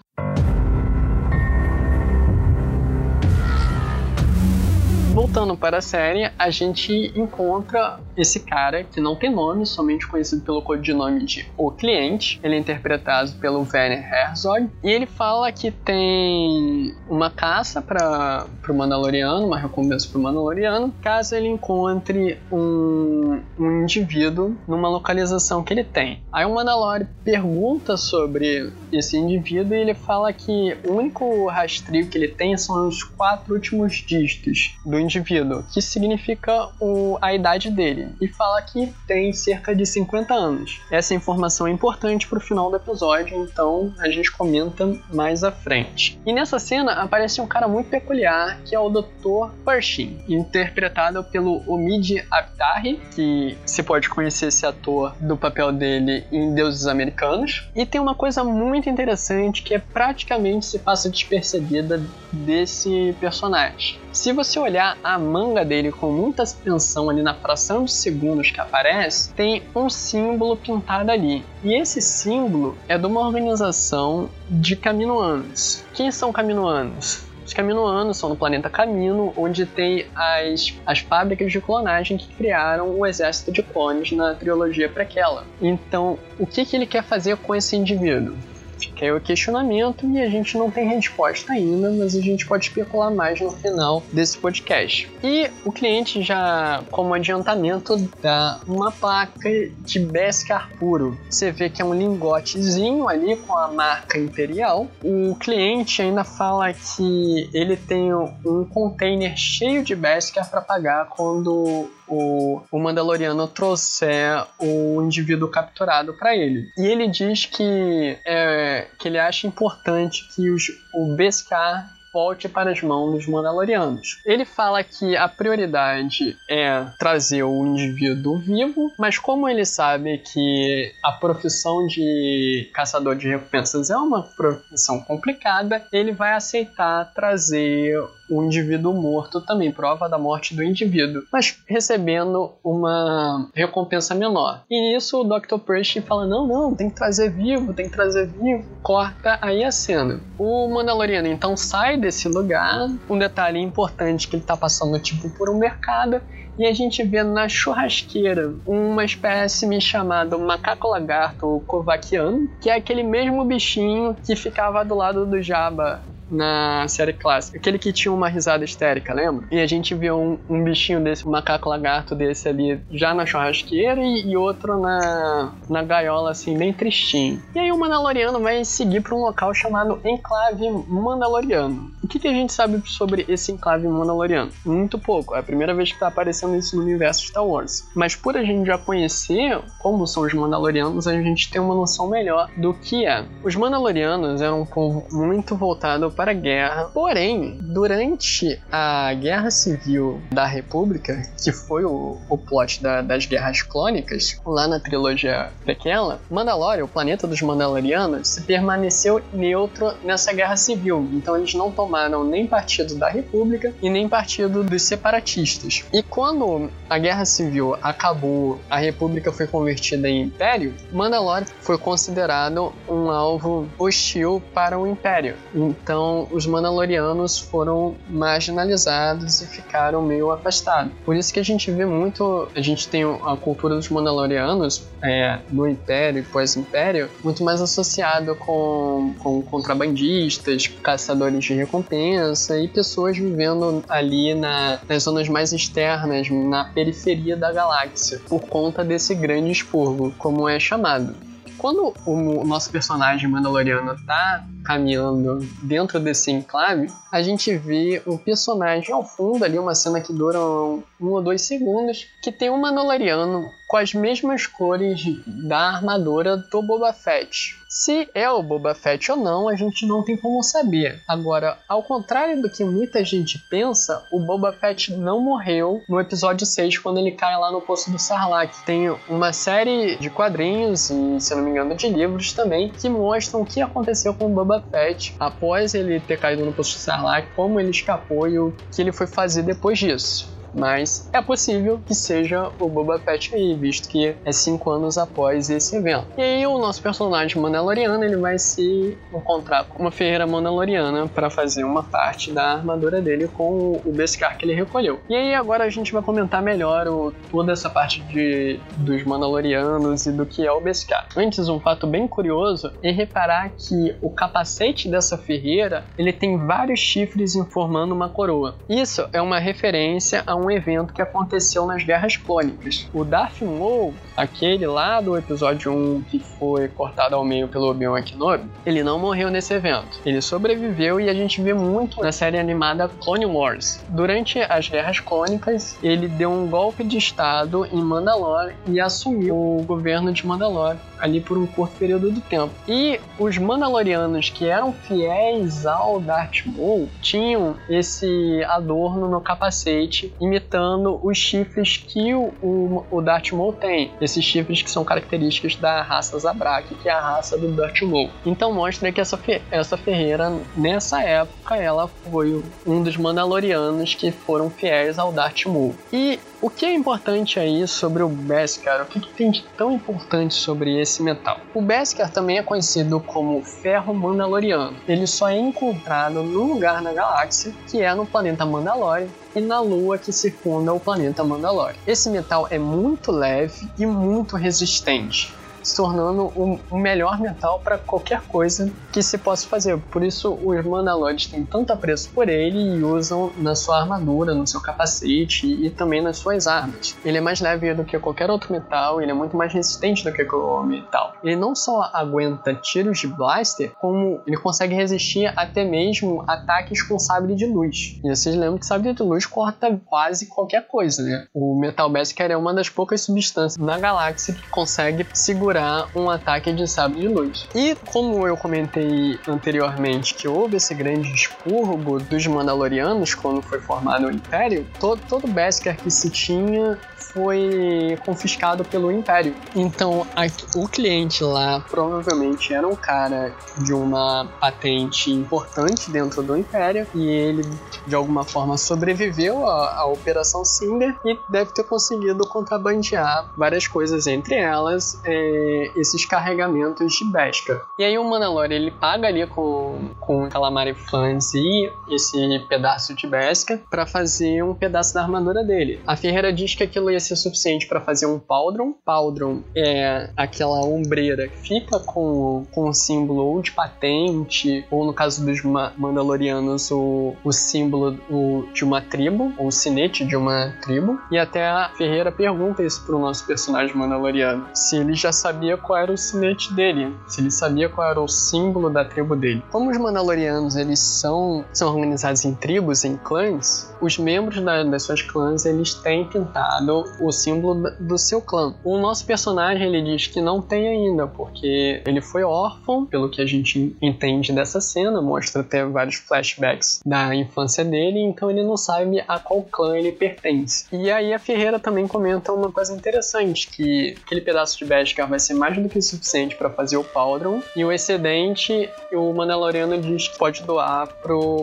Voltando 5.20 5.58
para 5.58 5.80
a 5.80 5.82
série, 5.82 6.32
a 6.40 6.50
gente 6.50 7.12
encontra 7.14 8.00
esse 8.16 8.40
cara 8.40 8.86
que 8.86 9.02
não 9.02 9.18
tem 9.18 9.30
nome, 9.30 9.66
somente 9.66 10.08
conhecido 10.08 10.42
pelo 10.44 10.62
codinome 10.62 11.26
de 11.26 11.46
O 11.58 11.72
Cliente. 11.72 12.40
Ele 12.42 12.56
é 12.56 12.58
interpretado 12.58 13.34
pelo 13.34 13.68
Werner 13.74 14.02
Herzog. 14.02 14.70
E 14.82 14.90
ele 14.90 15.06
fala 15.06 15.52
que 15.52 15.72
tem 15.72 16.96
uma 17.10 17.30
caça 17.30 17.82
para 17.82 18.48
o 18.70 18.74
Mandaloriano, 18.74 19.46
uma 19.48 19.58
recompensa 19.58 20.08
para 20.08 20.20
o 20.20 20.24
Mandaloriano, 20.24 20.94
caso 21.02 21.36
ele 21.36 21.50
encontre 21.50 22.38
um, 22.50 23.42
um 23.60 23.82
indivíduo 23.82 24.56
numa 24.66 24.88
localização 24.88 25.64
que 25.64 25.74
ele 25.74 25.84
tem. 25.84 26.24
Aí 26.32 26.46
o 26.46 26.56
Mandalorian 26.56 27.10
pergunta 27.26 27.98
sobre 27.98 28.72
esse 28.90 29.18
indivíduo 29.18 29.76
e 29.76 29.82
ele 29.82 29.94
fala 29.94 30.32
que 30.32 30.78
o 30.88 30.94
único 30.94 31.46
rastreio 31.48 32.08
que 32.08 32.18
ele 32.18 32.30
tem 32.30 32.58
são 32.58 32.88
os 32.88 33.04
quatro 33.04 33.54
últimos 33.54 33.96
dígitos 33.96 34.78
do 34.86 34.98
indivíduo 34.98 35.09
indivíduo, 35.10 35.64
que 35.72 35.82
significa 35.82 36.70
o, 36.80 37.18
a 37.22 37.34
idade 37.34 37.70
dele, 37.70 38.10
e 38.22 38.28
fala 38.28 38.62
que 38.62 38.94
tem 39.08 39.34
cerca 39.34 39.76
de 39.76 39.86
50 39.86 40.34
anos. 40.34 40.80
Essa 40.92 41.14
informação 41.14 41.68
é 41.68 41.72
importante 41.72 42.28
para 42.28 42.38
o 42.38 42.42
final 42.42 42.70
do 42.70 42.78
episódio, 42.78 43.44
então 43.44 43.94
a 44.00 44.10
gente 44.10 44.32
comenta 44.32 44.96
mais 45.14 45.44
à 45.44 45.52
frente. 45.52 46.20
E 46.26 46.34
nessa 46.34 46.60
cena 46.60 46.94
aparece 46.94 47.42
um 47.42 47.48
cara 47.48 47.68
muito 47.68 47.90
peculiar, 47.90 48.60
que 48.64 48.76
é 48.76 48.80
o 48.80 48.90
Dr. 48.90 49.52
Pershing, 49.66 50.20
interpretado 50.28 51.24
pelo 51.24 51.64
Omid 51.68 52.26
Aptari, 52.30 53.02
que 53.14 53.58
se 53.66 53.84
pode 53.84 54.10
conhecer 54.10 54.48
esse 54.48 54.66
ator 54.66 55.16
do 55.20 55.36
papel 55.36 55.72
dele 55.72 56.26
em 56.32 56.54
Deuses 56.54 56.88
Americanos. 56.88 57.68
E 57.76 57.86
tem 57.86 58.00
uma 58.00 58.16
coisa 58.16 58.44
muito 58.44 58.90
interessante 58.90 59.64
que 59.64 59.74
é 59.74 59.80
praticamente 59.80 60.66
se 60.66 60.80
passa 60.80 61.10
despercebida 61.10 62.02
desse 62.32 63.16
personagem. 63.20 64.00
Se 64.20 64.34
você 64.34 64.60
olhar 64.60 64.98
a 65.02 65.18
manga 65.18 65.64
dele 65.64 65.94
com 65.94 66.12
muita 66.12 66.44
atenção 66.44 67.10
ali 67.10 67.22
na 67.22 67.34
fração 67.34 67.86
de 67.86 67.94
segundos 67.94 68.52
que 68.52 68.60
aparece, 68.60 69.32
tem 69.32 69.64
um 69.74 69.90
símbolo 69.90 70.58
pintado 70.58 71.10
ali. 71.10 71.42
E 71.64 71.74
esse 71.74 72.02
símbolo 72.02 72.78
é 72.90 72.98
de 72.98 73.06
uma 73.06 73.22
organização 73.22 74.30
de 74.50 74.76
caminoanos. 74.76 75.86
Quem 75.94 76.12
são 76.12 76.34
caminoanos? 76.34 77.24
Os 77.46 77.54
caminoanos 77.54 78.18
são 78.18 78.28
no 78.28 78.36
planeta 78.36 78.70
Camino, 78.70 79.32
onde 79.38 79.66
tem 79.66 80.06
as, 80.14 80.74
as 80.86 81.00
fábricas 81.00 81.50
de 81.50 81.62
clonagem 81.62 82.18
que 82.18 82.28
criaram 82.36 83.00
o 83.00 83.06
exército 83.06 83.54
de 83.54 83.64
clones 83.64 84.12
na 84.12 84.36
trilogia 84.36 84.90
prequela. 84.90 85.46
Então, 85.62 86.20
o 86.38 86.46
que, 86.46 86.66
que 86.66 86.76
ele 86.76 86.86
quer 86.86 87.06
fazer 87.06 87.38
com 87.38 87.56
esse 87.56 87.78
indivíduo? 87.78 88.36
Fica 88.80 89.06
aí 89.06 89.12
o 89.12 89.20
questionamento 89.20 90.06
e 90.08 90.22
a 90.22 90.30
gente 90.30 90.58
não 90.58 90.72
tem 90.72 90.88
resposta 90.88 91.54
ainda, 91.54 91.92
mas 91.92 92.16
a 92.16 92.22
gente 92.22 92.46
pode 92.46 92.66
especular 92.66 93.14
mais 93.14 93.40
no 93.42 93.52
final 93.52 94.02
desse 94.12 94.38
podcast. 94.38 95.10
E 95.24 95.50
o 95.66 95.72
cliente 95.72 96.22
já, 96.22 96.84
como 96.90 97.14
adiantamento, 97.14 97.98
dá 98.22 98.60
uma 98.68 98.92
placa 98.92 99.50
de 99.80 100.00
Beskar 100.00 100.70
puro. 100.80 101.18
Você 101.30 101.52
vê 101.52 101.70
que 101.70 101.82
é 101.82 101.86
um 101.86 101.94
lingotezinho 101.94 103.08
ali 103.08 103.36
com 103.36 103.58
a 103.58 103.68
marca 103.68 104.18
Imperial. 104.18 104.88
O 105.04 105.36
cliente 105.36 106.02
ainda 106.02 106.24
fala 106.24 106.72
que 106.74 107.50
ele 107.54 107.76
tem 107.76 108.14
um 108.14 108.66
container 108.66 109.36
cheio 109.36 109.84
de 109.84 109.96
Beskar 109.96 110.50
para 110.50 110.62
pagar 110.62 111.10
quando 111.10 111.90
o, 112.10 112.62
o 112.72 112.80
Mandaloriano 112.80 113.48
trouxer 113.48 114.46
o 114.60 115.02
indivíduo 115.02 115.50
capturado 115.50 116.14
para 116.14 116.36
ele. 116.36 116.72
E 116.78 116.86
ele 116.86 117.08
diz 117.08 117.46
que, 117.46 118.18
é, 118.26 118.88
que 118.98 119.08
ele 119.08 119.20
acha 119.20 119.48
importante 119.48 120.28
que 120.34 120.50
os, 120.50 120.64
o 120.94 121.16
Beskar 121.16 122.00
volte 122.12 122.50
para 122.50 122.72
as 122.72 122.82
mãos 122.82 123.12
dos 123.14 123.28
Mandalorianos. 123.28 124.20
Ele 124.26 124.46
fala 124.46 124.84
que 124.84 125.16
a 125.16 125.28
prioridade 125.28 126.38
é 126.50 126.86
trazer 126.98 127.44
o 127.44 127.66
indivíduo 127.66 128.40
vivo, 128.40 128.92
mas 128.98 129.18
como 129.18 129.48
ele 129.48 129.66
sabe 129.66 130.18
que 130.18 130.92
a 131.04 131.12
profissão 131.14 131.86
de 131.86 132.70
caçador 132.74 133.16
de 133.16 133.28
recompensas 133.28 133.90
é 133.90 133.98
uma 133.98 134.24
profissão 134.24 135.02
complicada, 135.02 135.86
ele 135.92 136.12
vai 136.12 136.34
aceitar 136.34 137.12
trazer 137.14 137.96
o 138.30 138.44
indivíduo 138.44 138.94
morto 138.94 139.42
também, 139.42 139.72
prova 139.72 140.08
da 140.08 140.18
morte 140.18 140.56
do 140.56 140.64
indivíduo, 140.64 141.24
mas 141.32 141.62
recebendo 141.68 142.52
uma 142.64 143.50
recompensa 143.54 144.14
menor. 144.16 144.64
E 144.70 144.94
nisso 144.94 145.22
o 145.22 145.24
Dr. 145.24 145.58
Pershing 145.58 146.02
fala: 146.02 146.26
não, 146.26 146.48
não, 146.48 146.76
tem 146.76 146.90
que 146.90 146.96
trazer 146.96 147.30
vivo, 147.30 147.74
tem 147.74 147.86
que 147.86 147.96
trazer 147.96 148.28
vivo. 148.28 148.66
Corta 148.82 149.38
aí 149.42 149.64
a 149.64 149.72
cena. 149.72 150.20
O 150.38 150.68
Mandaloriano 150.68 151.28
então 151.28 151.56
sai 151.58 151.98
desse 151.98 152.28
lugar. 152.28 152.88
Um 153.10 153.18
detalhe 153.18 153.60
importante 153.60 154.28
que 154.28 154.36
ele 154.36 154.44
tá 154.44 154.56
passando 154.56 155.00
tipo 155.00 155.30
por 155.32 155.50
um 155.50 155.58
mercado 155.58 156.22
e 156.60 156.66
a 156.66 156.74
gente 156.74 157.02
vê 157.04 157.24
na 157.24 157.48
churrasqueira 157.48 158.54
uma 158.68 159.06
espécime 159.06 159.80
chamada 159.80 160.38
macaco 160.38 160.90
lagarto 160.90 161.48
ou 161.48 161.62
kovakiano, 161.62 162.50
que 162.60 162.70
é 162.70 162.76
aquele 162.76 163.02
mesmo 163.02 163.46
bichinho 163.46 164.14
que 164.26 164.36
ficava 164.36 164.84
do 164.84 164.94
lado 164.94 165.26
do 165.26 165.42
Jabba 165.42 166.02
na 166.30 166.88
série 166.88 167.14
clássica. 167.14 167.58
Aquele 167.58 167.80
que 167.80 167.92
tinha 167.92 168.12
uma 168.12 168.30
risada 168.30 168.64
histérica, 168.64 169.14
lembra? 169.14 169.48
E 169.52 169.60
a 169.60 169.68
gente 169.68 169.96
viu 169.96 170.18
um, 170.18 170.38
um 170.50 170.64
bichinho 170.64 171.02
desse, 171.04 171.28
um 171.28 171.32
macaco 171.32 171.70
lagarto 171.70 172.16
desse 172.16 172.48
ali 172.48 172.80
já 172.92 173.14
na 173.14 173.26
churrasqueira 173.26 174.02
e, 174.02 174.32
e, 174.32 174.38
outro 174.38 174.80
na, 174.80 175.54
na 175.70 175.84
gaiola, 175.84 176.32
assim, 176.32 176.58
bem 176.58 176.74
tristinho. 176.74 177.42
E 177.56 177.60
aí 177.60 177.72
o 177.72 177.80
Mandaloriano 177.80 178.40
vai 178.40 178.64
seguir 178.64 179.02
para 179.02 179.16
um 179.16 179.22
local 179.22 179.54
chamado 179.54 180.00
Enclave 180.06 180.70
Mandaloriano. 180.88 181.92
Que, 182.10 182.18
que 182.18 182.28
a 182.28 182.34
gente 182.34 182.52
sabe 182.52 182.82
sobre 182.86 183.24
esse 183.30 183.52
Enclave 183.52 183.88
Mandaloriano? 183.88 184.52
Muito 184.66 184.98
pouco. 184.98 185.36
É 185.36 185.40
a 185.40 185.44
primeira 185.44 185.76
vez 185.76 185.90
que 185.90 185.96
está 185.96 186.08
aparecendo 186.08 186.56
isso 186.56 186.76
no 186.76 186.82
universo 186.82 187.28
Star 187.28 187.46
Wars. 187.46 187.88
Mas 187.94 188.16
por 188.16 188.36
a 188.36 188.44
gente 188.44 188.66
já 188.66 188.80
conhecer 188.80 189.62
como 189.78 190.08
são 190.08 190.24
os 190.24 190.34
Mandalorianos, 190.34 191.08
a 191.08 191.14
gente 191.14 191.52
tem 191.52 191.62
uma 191.62 191.76
noção 191.76 192.10
melhor 192.10 192.50
do 192.58 192.74
que 192.74 193.06
é. 193.06 193.24
Os 193.44 193.56
Mandalorianos 193.56 194.42
eram 194.42 194.62
um 194.62 194.66
povo 194.66 195.06
muito 195.12 195.56
voltado 195.56 196.10
para 196.10 196.32
a 196.32 196.34
guerra. 196.34 196.86
Porém, 196.86 197.60
durante 197.62 198.60
a 198.72 199.14
Guerra 199.14 199.52
Civil 199.52 200.20
da 200.32 200.48
República, 200.48 201.22
que 201.44 201.52
foi 201.52 201.86
o, 201.86 202.18
o 202.28 202.38
plot 202.38 202.82
da, 202.82 203.04
das 203.04 203.28
Guerras 203.28 203.62
Clônicas, 203.62 204.42
lá 204.44 204.68
na 204.68 204.80
trilogia 204.80 205.52
daquela, 205.64 206.20
Mandalore, 206.30 206.82
o 206.82 206.88
planeta 206.88 207.28
dos 207.28 207.42
Mandalorianos, 207.42 208.40
permaneceu 208.48 209.22
neutro 209.32 209.94
nessa 210.04 210.34
guerra 210.34 210.56
civil. 210.56 211.08
Então 211.14 211.38
eles 211.38 211.54
não 211.54 211.72
tomaram 211.72 211.99
nem 212.08 212.48
partido 212.48 212.96
da 212.96 213.10
República 213.10 213.74
e 213.82 213.90
nem 213.90 214.08
partido 214.08 214.64
dos 214.64 214.84
separatistas. 214.84 215.84
E 215.92 216.02
quando 216.02 216.70
a 216.90 216.98
guerra 216.98 217.26
civil 217.26 217.76
acabou, 217.82 218.60
a 218.70 218.78
República 218.78 219.32
foi 219.32 219.48
convertida 219.48 220.08
em 220.10 220.22
Império, 220.24 220.74
Mandalore 220.92 221.46
foi 221.62 221.78
considerado 221.78 222.74
um 222.88 223.10
alvo 223.10 223.68
hostil 223.78 224.42
para 224.54 224.80
o 224.80 224.88
Império. 224.88 225.36
Então 225.54 225.90
então 225.90 226.28
os 226.32 226.46
Mandalorianos 226.46 227.40
foram 227.40 227.96
marginalizados 228.08 229.42
e 229.42 229.48
ficaram 229.48 230.02
meio 230.02 230.32
afastados. 230.32 230.94
Por 231.04 231.16
isso 231.16 231.34
que 231.34 231.40
a 231.40 231.44
gente 231.44 231.72
vê 231.72 231.86
muito, 231.86 232.48
a 232.56 232.62
gente 232.62 232.88
tem 232.88 233.04
a 233.04 233.36
cultura 233.36 233.76
dos 233.76 233.90
Mandalorianos 233.90 234.88
é, 235.02 235.40
no 235.50 235.68
Império 235.68 236.20
e 236.20 236.24
pós-Império 236.24 237.10
muito 237.24 237.44
mais 237.44 237.60
associado 237.62 238.36
com, 238.36 239.14
com 239.20 239.42
contrabandistas, 239.42 240.68
caçadores 240.68 241.44
de 241.44 241.54
recompensa 241.54 241.89
e 241.92 242.68
pessoas 242.68 243.18
vivendo 243.18 243.84
ali 243.88 244.34
na, 244.34 244.80
nas 244.88 245.04
zonas 245.04 245.28
mais 245.28 245.52
externas, 245.52 246.30
na 246.30 246.66
periferia 246.66 247.36
da 247.36 247.52
galáxia, 247.52 248.22
por 248.28 248.42
conta 248.42 248.84
desse 248.84 249.16
grande 249.16 249.52
expurgo, 249.52 250.14
como 250.18 250.48
é 250.48 250.60
chamado. 250.60 251.16
Quando 251.60 251.94
o 252.06 252.46
nosso 252.46 252.72
personagem 252.72 253.30
Mandaloriano 253.30 253.94
tá 254.06 254.46
caminhando 254.64 255.40
dentro 255.62 256.00
desse 256.00 256.32
enclave, 256.32 256.88
a 257.12 257.22
gente 257.22 257.54
vê 257.58 258.02
o 258.06 258.18
personagem 258.18 258.94
ao 258.94 259.06
fundo 259.06 259.44
ali, 259.44 259.60
uma 259.60 259.76
cena 259.76 260.00
que 260.00 260.14
dura 260.14 260.40
um, 260.40 260.82
um 261.02 261.08
ou 261.10 261.22
dois 261.22 261.42
segundos, 261.42 262.08
que 262.24 262.32
tem 262.32 262.50
um 262.50 262.62
Mandaloriano 262.62 263.50
com 263.68 263.76
as 263.76 263.94
mesmas 263.94 264.48
cores 264.48 265.02
da 265.28 265.60
armadura 265.60 266.38
do 266.38 266.62
Boba 266.62 266.94
Fett. 266.94 267.59
Se 267.72 268.10
é 268.16 268.28
o 268.28 268.42
Boba 268.42 268.74
Fett 268.74 269.12
ou 269.12 269.18
não, 269.18 269.48
a 269.48 269.56
gente 269.56 269.86
não 269.86 270.02
tem 270.02 270.18
como 270.18 270.42
saber. 270.42 271.04
Agora, 271.08 271.60
ao 271.68 271.84
contrário 271.84 272.42
do 272.42 272.50
que 272.50 272.64
muita 272.64 273.06
gente 273.06 273.38
pensa, 273.48 274.04
o 274.12 274.20
Boba 274.20 274.52
Fett 274.52 274.92
não 274.92 275.20
morreu 275.22 275.80
no 275.88 276.00
episódio 276.00 276.48
6 276.48 276.80
quando 276.80 276.98
ele 276.98 277.12
cai 277.12 277.38
lá 277.38 277.52
no 277.52 277.62
Poço 277.62 277.92
do 277.92 278.00
Sarlacc. 278.00 278.66
Tem 278.66 278.90
uma 279.08 279.32
série 279.32 279.98
de 279.98 280.10
quadrinhos 280.10 280.90
e, 280.90 281.22
se 281.22 281.36
não 281.36 281.44
me 281.44 281.52
engano, 281.52 281.76
de 281.76 281.88
livros 281.88 282.34
também 282.34 282.70
que 282.70 282.90
mostram 282.90 283.42
o 283.42 283.46
que 283.46 283.62
aconteceu 283.62 284.16
com 284.16 284.26
o 284.26 284.34
Boba 284.34 284.64
Fett 284.72 285.16
após 285.20 285.76
ele 285.76 286.00
ter 286.00 286.20
caído 286.20 286.44
no 286.44 286.52
Poço 286.52 286.76
do 286.76 286.82
Sarlacc, 286.82 287.28
como 287.36 287.60
ele 287.60 287.70
escapou 287.70 288.28
e 288.28 288.40
o 288.40 288.52
que 288.74 288.82
ele 288.82 288.92
foi 288.92 289.06
fazer 289.06 289.44
depois 289.44 289.78
disso 289.78 290.39
mas 290.54 291.10
é 291.14 291.22
possível 291.22 291.80
que 291.86 291.94
seja 291.94 292.50
o 292.60 292.68
Boba 292.68 293.00
Fett 293.00 293.34
aí, 293.36 293.54
visto 293.54 293.88
que 293.88 294.16
é 294.24 294.32
cinco 294.32 294.70
anos 294.72 294.98
após 294.98 295.50
esse 295.50 295.76
evento. 295.76 296.08
E 296.18 296.22
aí 296.22 296.48
o 296.48 296.58
nosso 296.58 296.82
personagem 296.82 297.42
Mandaloriano 297.42 298.04
ele 298.04 298.18
vai 298.18 298.38
se 298.38 298.98
encontrar 299.14 299.66
com 299.66 299.80
uma 299.80 299.92
ferreira 299.92 300.26
Mandaloriana 300.26 301.08
para 301.08 301.30
fazer 301.30 301.64
uma 301.64 301.84
parte 301.84 302.32
da 302.32 302.54
armadura 302.54 303.02
dele 303.02 303.28
com 303.28 303.82
o 303.84 303.92
Beskar 303.92 304.38
que 304.38 304.46
ele 304.46 304.54
recolheu. 304.54 305.00
E 305.10 305.16
aí 305.16 305.34
agora 305.34 305.64
a 305.64 305.70
gente 305.70 305.94
vai 305.94 306.02
comentar 306.02 306.42
melhor 306.42 306.88
o, 306.88 307.14
toda 307.32 307.52
essa 307.52 307.70
parte 307.70 308.02
de, 308.04 308.60
dos 308.78 309.04
Mandalorianos 309.04 310.06
e 310.06 310.12
do 310.12 310.26
que 310.26 310.46
é 310.46 310.52
o 310.52 310.60
Beskar. 310.60 311.08
Antes, 311.16 311.50
um 311.50 311.60
fato 311.60 311.88
bem 311.88 312.08
curioso 312.08 312.72
é 312.84 312.92
reparar 312.92 313.52
que 313.52 313.96
o 314.02 314.10
capacete 314.10 314.90
dessa 314.90 315.18
ferreira 315.18 315.86
ele 315.98 316.14
tem 316.14 316.38
vários 316.38 316.80
chifres 316.80 317.36
formando 317.50 317.94
uma 317.94 318.10
coroa. 318.10 318.56
Isso 318.68 319.08
é 319.14 319.22
uma 319.22 319.40
referência 319.40 320.24
a 320.26 320.36
um 320.40 320.50
evento 320.52 320.94
que 320.94 321.02
aconteceu 321.02 321.66
nas 321.66 321.84
Guerras 321.84 322.18
Clônicas. 322.18 322.88
O 322.94 323.04
Darth 323.04 323.42
Maul, 323.42 323.94
aquele 324.16 324.66
lá 324.66 325.02
do 325.02 325.18
episódio 325.18 325.72
1 325.72 326.04
que 326.10 326.20
foi 326.20 326.68
cortado 326.68 327.16
ao 327.16 327.24
meio 327.24 327.48
pelo 327.48 327.70
Obi-Wan 327.70 328.02
Kenobi, 328.02 328.46
ele 328.66 328.84
não 328.84 329.00
morreu 329.00 329.30
nesse 329.30 329.54
evento. 329.54 330.00
Ele 330.06 330.22
sobreviveu 330.22 331.00
e 331.00 331.10
a 331.10 331.14
gente 331.14 331.42
vê 331.42 331.54
muito 331.54 332.02
na 332.02 332.12
série 332.12 332.38
animada 332.38 332.90
Clone 333.02 333.26
Wars. 333.26 333.84
Durante 333.90 334.40
as 334.40 334.70
Guerras 334.70 335.00
Clônicas, 335.00 335.78
ele 335.84 336.08
deu 336.08 336.32
um 336.32 336.48
golpe 336.48 336.84
de 336.84 336.98
estado 336.98 337.66
em 337.66 337.82
Mandalore 337.82 338.56
e 338.68 338.80
assumiu 338.80 339.36
o 339.36 339.64
governo 339.64 340.12
de 340.12 340.26
Mandalore 340.26 340.78
ali 341.00 341.22
por 341.22 341.38
um 341.38 341.48
curto 341.48 341.76
período 341.78 342.12
de 342.12 342.22
tempo. 342.22 342.54
E 342.68 343.00
os 343.18 343.38
Mandalorianos 343.38 344.30
que 344.30 344.46
eram 344.48 344.74
fiéis 344.74 345.66
ao 345.66 346.00
Darth 346.00 346.46
Maul 346.46 346.90
tinham 347.02 347.56
esse 347.70 348.44
adorno 348.48 349.08
no 349.08 349.22
capacete 349.22 350.14
imitando 350.30 351.00
os 351.04 351.18
chifres 351.18 351.78
que 351.78 352.14
o, 352.14 352.32
o, 352.42 352.86
o 352.92 353.02
Darth 353.02 353.32
Maul 353.32 353.54
tem. 353.54 353.92
Esses 354.00 354.24
chifres 354.24 354.62
que 354.62 354.70
são 354.70 354.86
características 354.86 355.56
da 355.56 355.82
raça 355.82 356.18
Zabrak, 356.20 356.74
que 356.76 356.88
é 356.88 356.92
a 356.92 357.02
raça 357.02 357.38
do 357.38 357.52
Darth 357.52 357.82
Maul. 357.82 358.10
Então 358.26 358.54
mostra 358.54 358.92
que 358.92 359.02
essa, 359.02 359.20
essa 359.52 359.76
ferreira, 359.76 360.32
nessa 360.56 361.02
época, 361.02 361.58
ela 361.58 361.88
foi 361.88 362.44
um 362.66 362.84
dos 362.84 362.96
Mandalorianos 362.96 363.96
que 363.96 364.12
foram 364.12 364.50
fiéis 364.50 365.00
ao 365.00 365.12
Darth 365.12 365.46
Maul. 365.46 365.76
E 365.92 366.20
o 366.42 366.50
que 366.50 366.66
é 366.66 366.74
importante 366.74 367.40
aí 367.40 367.68
sobre 367.68 368.02
o 368.02 368.08
Beskar? 368.08 368.82
O 368.82 368.86
que, 368.86 369.00
que, 369.00 369.14
tem 369.14 369.30
de 369.30 369.44
tão 369.58 369.72
importante 369.72 370.34
sobre 370.34 370.80
esse 370.80 371.04
metal? 371.04 371.38
O 371.54 371.62
Beskar 371.62 372.10
também 372.12 372.38
é 372.38 372.44
conhecido 372.44 373.00
como 373.00 373.44
ferro 373.44 373.94
mandaloriano. 373.94 374.78
Ele 374.88 375.06
só 375.06 375.30
é 375.30 375.38
encontrado 375.38 376.24
num 376.24 376.54
lugar 376.54 376.82
na 376.82 376.94
galáxia, 376.94 377.54
que 377.68 377.82
é 377.82 377.94
no 377.94 378.06
planeta 378.06 378.46
Mandalore, 378.46 379.10
e 379.36 379.42
na 379.42 379.60
lua 379.60 379.98
que 379.98 380.12
circunda 380.12 380.74
o 380.74 380.80
planeta 380.80 381.24
Mandalore. 381.24 381.78
Esse 381.86 382.10
metal 382.10 382.48
é 382.50 382.58
muito 382.58 383.12
leve 383.12 383.68
e 383.78 383.86
muito 383.86 384.36
resistente 384.36 385.39
se 385.70 385.76
tornando 385.76 386.24
o, 386.36 386.60
o 386.70 386.78
melhor 386.78 387.20
metal 387.20 387.60
para 387.60 387.78
qualquer 387.78 388.22
coisa 388.22 388.72
que 388.92 389.02
se 389.02 389.18
possa 389.18 389.48
fazer. 389.48 389.78
Por 389.92 390.04
isso, 390.04 390.34
os 390.44 390.66
Mandalorians 390.66 391.28
têm 391.28 391.46
tanto 391.46 391.72
apreço 391.72 392.10
por 392.10 392.28
ele 392.28 392.60
e 392.60 392.84
usam 392.84 393.32
na 393.38 393.56
sua 393.56 393.80
armadura, 393.82 394.34
no 394.34 394.48
seu 394.48 394.60
capacete 394.60 395.48
e 395.48 395.70
também 395.70 396.02
nas 396.02 396.18
suas 396.18 396.48
armas. 396.48 396.98
Ele 397.06 397.18
é 397.18 397.22
mais 397.22 397.40
leve 397.40 397.74
do 397.74 397.86
que 397.86 397.98
qualquer 398.00 398.30
outro 398.30 398.52
metal, 398.52 399.02
ele 399.02 399.12
é 399.12 399.14
muito 399.14 399.38
mais 399.38 399.54
resistente 399.54 400.04
do 400.04 400.12
que 400.12 400.24
o 400.24 400.64
metal. 400.64 401.14
Ele 401.24 401.36
não 401.36 401.56
só 401.56 401.90
aguenta 401.94 402.54
tiros 402.56 403.00
de 403.00 403.08
blaster, 403.08 403.72
como 403.80 404.22
ele 404.26 404.38
consegue 404.38 404.74
resistir 404.74 405.32
até 405.36 405.64
mesmo 405.64 406.24
ataques 406.28 406.82
com 406.82 406.98
sabre 406.98 407.36
de 407.36 407.46
luz. 407.46 408.00
E 408.04 408.10
vocês 408.10 408.36
lembram 408.36 408.58
que 408.58 408.66
sabre 408.66 408.94
de 408.94 409.04
luz 409.04 409.26
corta 409.26 409.80
quase 409.86 410.26
qualquer 410.28 410.68
coisa, 410.68 411.04
né? 411.04 411.28
O 411.34 411.60
Metal 411.60 411.90
Beskar 411.90 412.32
é 412.32 412.38
uma 412.38 412.54
das 412.54 412.70
poucas 412.70 413.02
substâncias 413.02 413.58
na 413.58 413.78
galáxia 413.78 414.34
que 414.34 414.48
consegue 414.50 415.06
segurar 415.14 415.59
um 415.96 416.10
ataque 416.10 416.52
de 416.52 416.68
sabre 416.68 417.02
de 417.02 417.08
luz. 417.08 417.48
E 417.54 417.76
como 417.92 418.28
eu 418.28 418.38
comentei 418.38 419.20
anteriormente 419.28 420.14
que 420.14 420.28
houve 420.28 420.58
esse 420.58 420.74
grande 420.74 421.12
expurgo 421.14 422.00
dos 422.00 422.26
Mandalorianos 422.28 423.14
quando 423.14 423.42
foi 423.42 423.60
formado 423.60 424.08
o 424.08 424.12
Império, 424.12 424.66
todo, 424.80 425.02
todo 425.08 425.28
Beskar 425.28 425.76
que 425.78 425.90
se 425.90 426.10
tinha 426.10 426.78
foi 427.14 427.98
confiscado 428.06 428.64
pelo 428.64 428.92
Império. 428.92 429.36
Então, 429.56 430.06
a, 430.16 430.26
o 430.58 430.68
cliente 430.68 431.24
lá 431.24 431.64
provavelmente 431.70 432.54
era 432.54 432.68
um 432.68 432.76
cara 432.76 433.34
de 433.58 433.74
uma 433.74 434.28
patente 434.40 435.12
importante 435.12 435.90
dentro 435.92 436.22
do 436.22 436.38
Império 436.38 436.88
e 436.94 437.08
ele 437.08 437.44
de 437.86 437.96
alguma 437.96 438.24
forma 438.24 438.58
sobreviveu 438.58 439.46
à, 439.46 439.86
Operação 439.90 440.46
Cinder 440.46 440.96
e 441.04 441.18
deve 441.30 441.52
ter 441.52 441.64
conseguido 441.64 442.28
contrabandear 442.28 443.32
várias 443.36 443.68
coisas, 443.68 444.06
entre 444.06 444.36
elas 444.36 445.02
é, 445.04 445.72
esses 445.76 446.06
carregamentos 446.06 446.94
de 446.94 447.06
Beskar. 447.06 447.62
E 447.78 447.84
aí 447.84 447.98
o 447.98 448.04
Mandalore 448.04 448.54
ele 448.54 448.72
paga 448.72 449.08
ali 449.08 449.26
com, 449.26 449.90
com 450.00 450.30
Calamari 450.30 450.76
Fans 450.76 451.34
e 451.34 451.72
esse 451.90 452.40
pedaço 452.48 452.94
de 452.94 453.08
Beskar 453.08 453.60
para 453.70 453.86
fazer 453.86 454.44
um 454.44 454.54
pedaço 454.54 454.94
da 454.94 455.02
armadura 455.02 455.44
dele. 455.44 455.82
A 455.88 455.96
Ferreira 455.96 456.32
diz 456.32 456.54
que 456.54 456.64
aquilo 456.64 456.92
ia 456.92 456.99
ser 457.00 457.16
suficiente 457.16 457.68
para 457.68 457.82
fazer 457.82 458.06
um 458.06 458.20
Pauldron. 458.20 458.74
Pauldron 458.86 459.42
é 459.56 460.10
aquela 460.16 460.66
ombreira 460.66 461.28
que 461.28 461.38
fica 461.38 461.80
com, 461.80 462.46
com 462.52 462.70
o 462.70 462.74
símbolo 462.74 463.24
ou 463.24 463.42
de 463.42 463.52
patente, 463.52 464.66
ou 464.70 464.86
no 464.86 464.94
caso 464.94 465.26
dos 465.26 465.42
Mandalorianos, 465.44 466.72
o, 466.72 467.14
o 467.24 467.32
símbolo 467.32 467.98
o, 468.10 468.46
de 468.54 468.64
uma 468.64 468.82
tribo, 468.82 469.34
ou 469.38 469.48
o 469.48 469.52
sinete 469.52 470.06
de 470.06 470.16
uma 470.16 470.54
tribo. 470.62 471.00
E 471.12 471.18
até 471.18 471.48
a 471.48 471.70
Ferreira 471.78 472.12
pergunta 472.12 472.64
isso 472.64 472.84
pro 472.86 473.00
nosso 473.00 473.26
personagem 473.26 473.76
Mandaloriano: 473.76 474.48
se 474.54 474.78
ele 474.78 474.94
já 474.94 475.12
sabia 475.12 475.58
qual 475.58 475.80
era 475.80 475.92
o 475.92 475.98
sinete 475.98 476.54
dele, 476.54 476.96
se 477.08 477.22
ele 477.22 477.32
sabia 477.32 477.70
qual 477.70 477.90
era 477.90 478.02
o 478.02 478.08
símbolo 478.08 478.70
da 478.70 478.86
tribo 478.86 479.16
dele. 479.16 479.44
Como 479.52 479.70
os 479.70 479.78
Mandalorianos 479.78 480.56
eles 480.56 480.80
são, 480.80 481.46
são 481.54 481.70
organizados 481.70 482.26
em 482.26 482.34
tribos, 482.34 482.84
em 482.84 482.98
clãs, 482.98 483.74
os 483.82 483.98
membros 483.98 484.42
da, 484.42 484.64
das 484.64 484.84
suas 484.84 485.02
clãs 485.02 485.46
eles 485.46 485.74
têm 485.74 486.06
pintado 486.06 486.84
o 487.00 487.12
símbolo 487.12 487.72
do 487.80 487.98
seu 487.98 488.22
clã. 488.22 488.54
O 488.64 488.78
nosso 488.78 489.06
personagem 489.06 489.68
ele 489.68 489.82
diz 489.82 490.08
que 490.08 490.22
não 490.22 490.42
tem 490.42 490.68
ainda, 490.68 491.08
porque 491.08 491.82
ele 491.86 492.02
foi 492.02 492.24
órfão, 492.24 492.86
pelo 492.86 493.10
que 493.10 493.22
a 493.22 493.26
gente 493.26 493.76
entende 493.82 494.32
dessa 494.34 494.60
cena, 494.60 495.02
mostra 495.02 495.42
até 495.42 495.66
vários 495.66 495.96
flashbacks 495.96 496.82
da 496.86 497.14
infância 497.16 497.64
dele, 497.64 498.00
então 498.00 498.30
ele 498.30 498.44
não 498.44 498.58
sabe 498.58 499.04
a 499.08 499.20
qual 499.20 499.42
clã 499.44 499.78
ele 499.78 499.92
pertence. 499.92 500.66
E 500.72 500.90
aí 500.90 501.14
a 501.14 501.20
Ferreira 501.20 501.60
também 501.60 501.88
comenta 501.88 502.34
uma 502.34 502.52
coisa 502.52 502.74
interessante, 502.74 503.48
que 503.48 503.96
aquele 504.06 504.22
pedaço 504.22 504.58
de 504.58 504.66
Beskar 504.66 505.08
vai 505.08 505.20
ser 505.20 505.34
mais 505.34 505.58
do 505.58 505.70
que 505.70 505.82
suficiente 505.82 506.36
para 506.36 506.50
fazer 506.50 506.78
o 506.78 506.84
Pauldron, 506.84 507.42
e 507.56 507.64
o 507.64 507.72
excedente 507.72 508.70
o 508.94 509.14
Mandaloriano 509.14 509.80
diz 509.80 510.08
que 510.08 510.18
pode 510.18 510.44
doar 510.44 510.88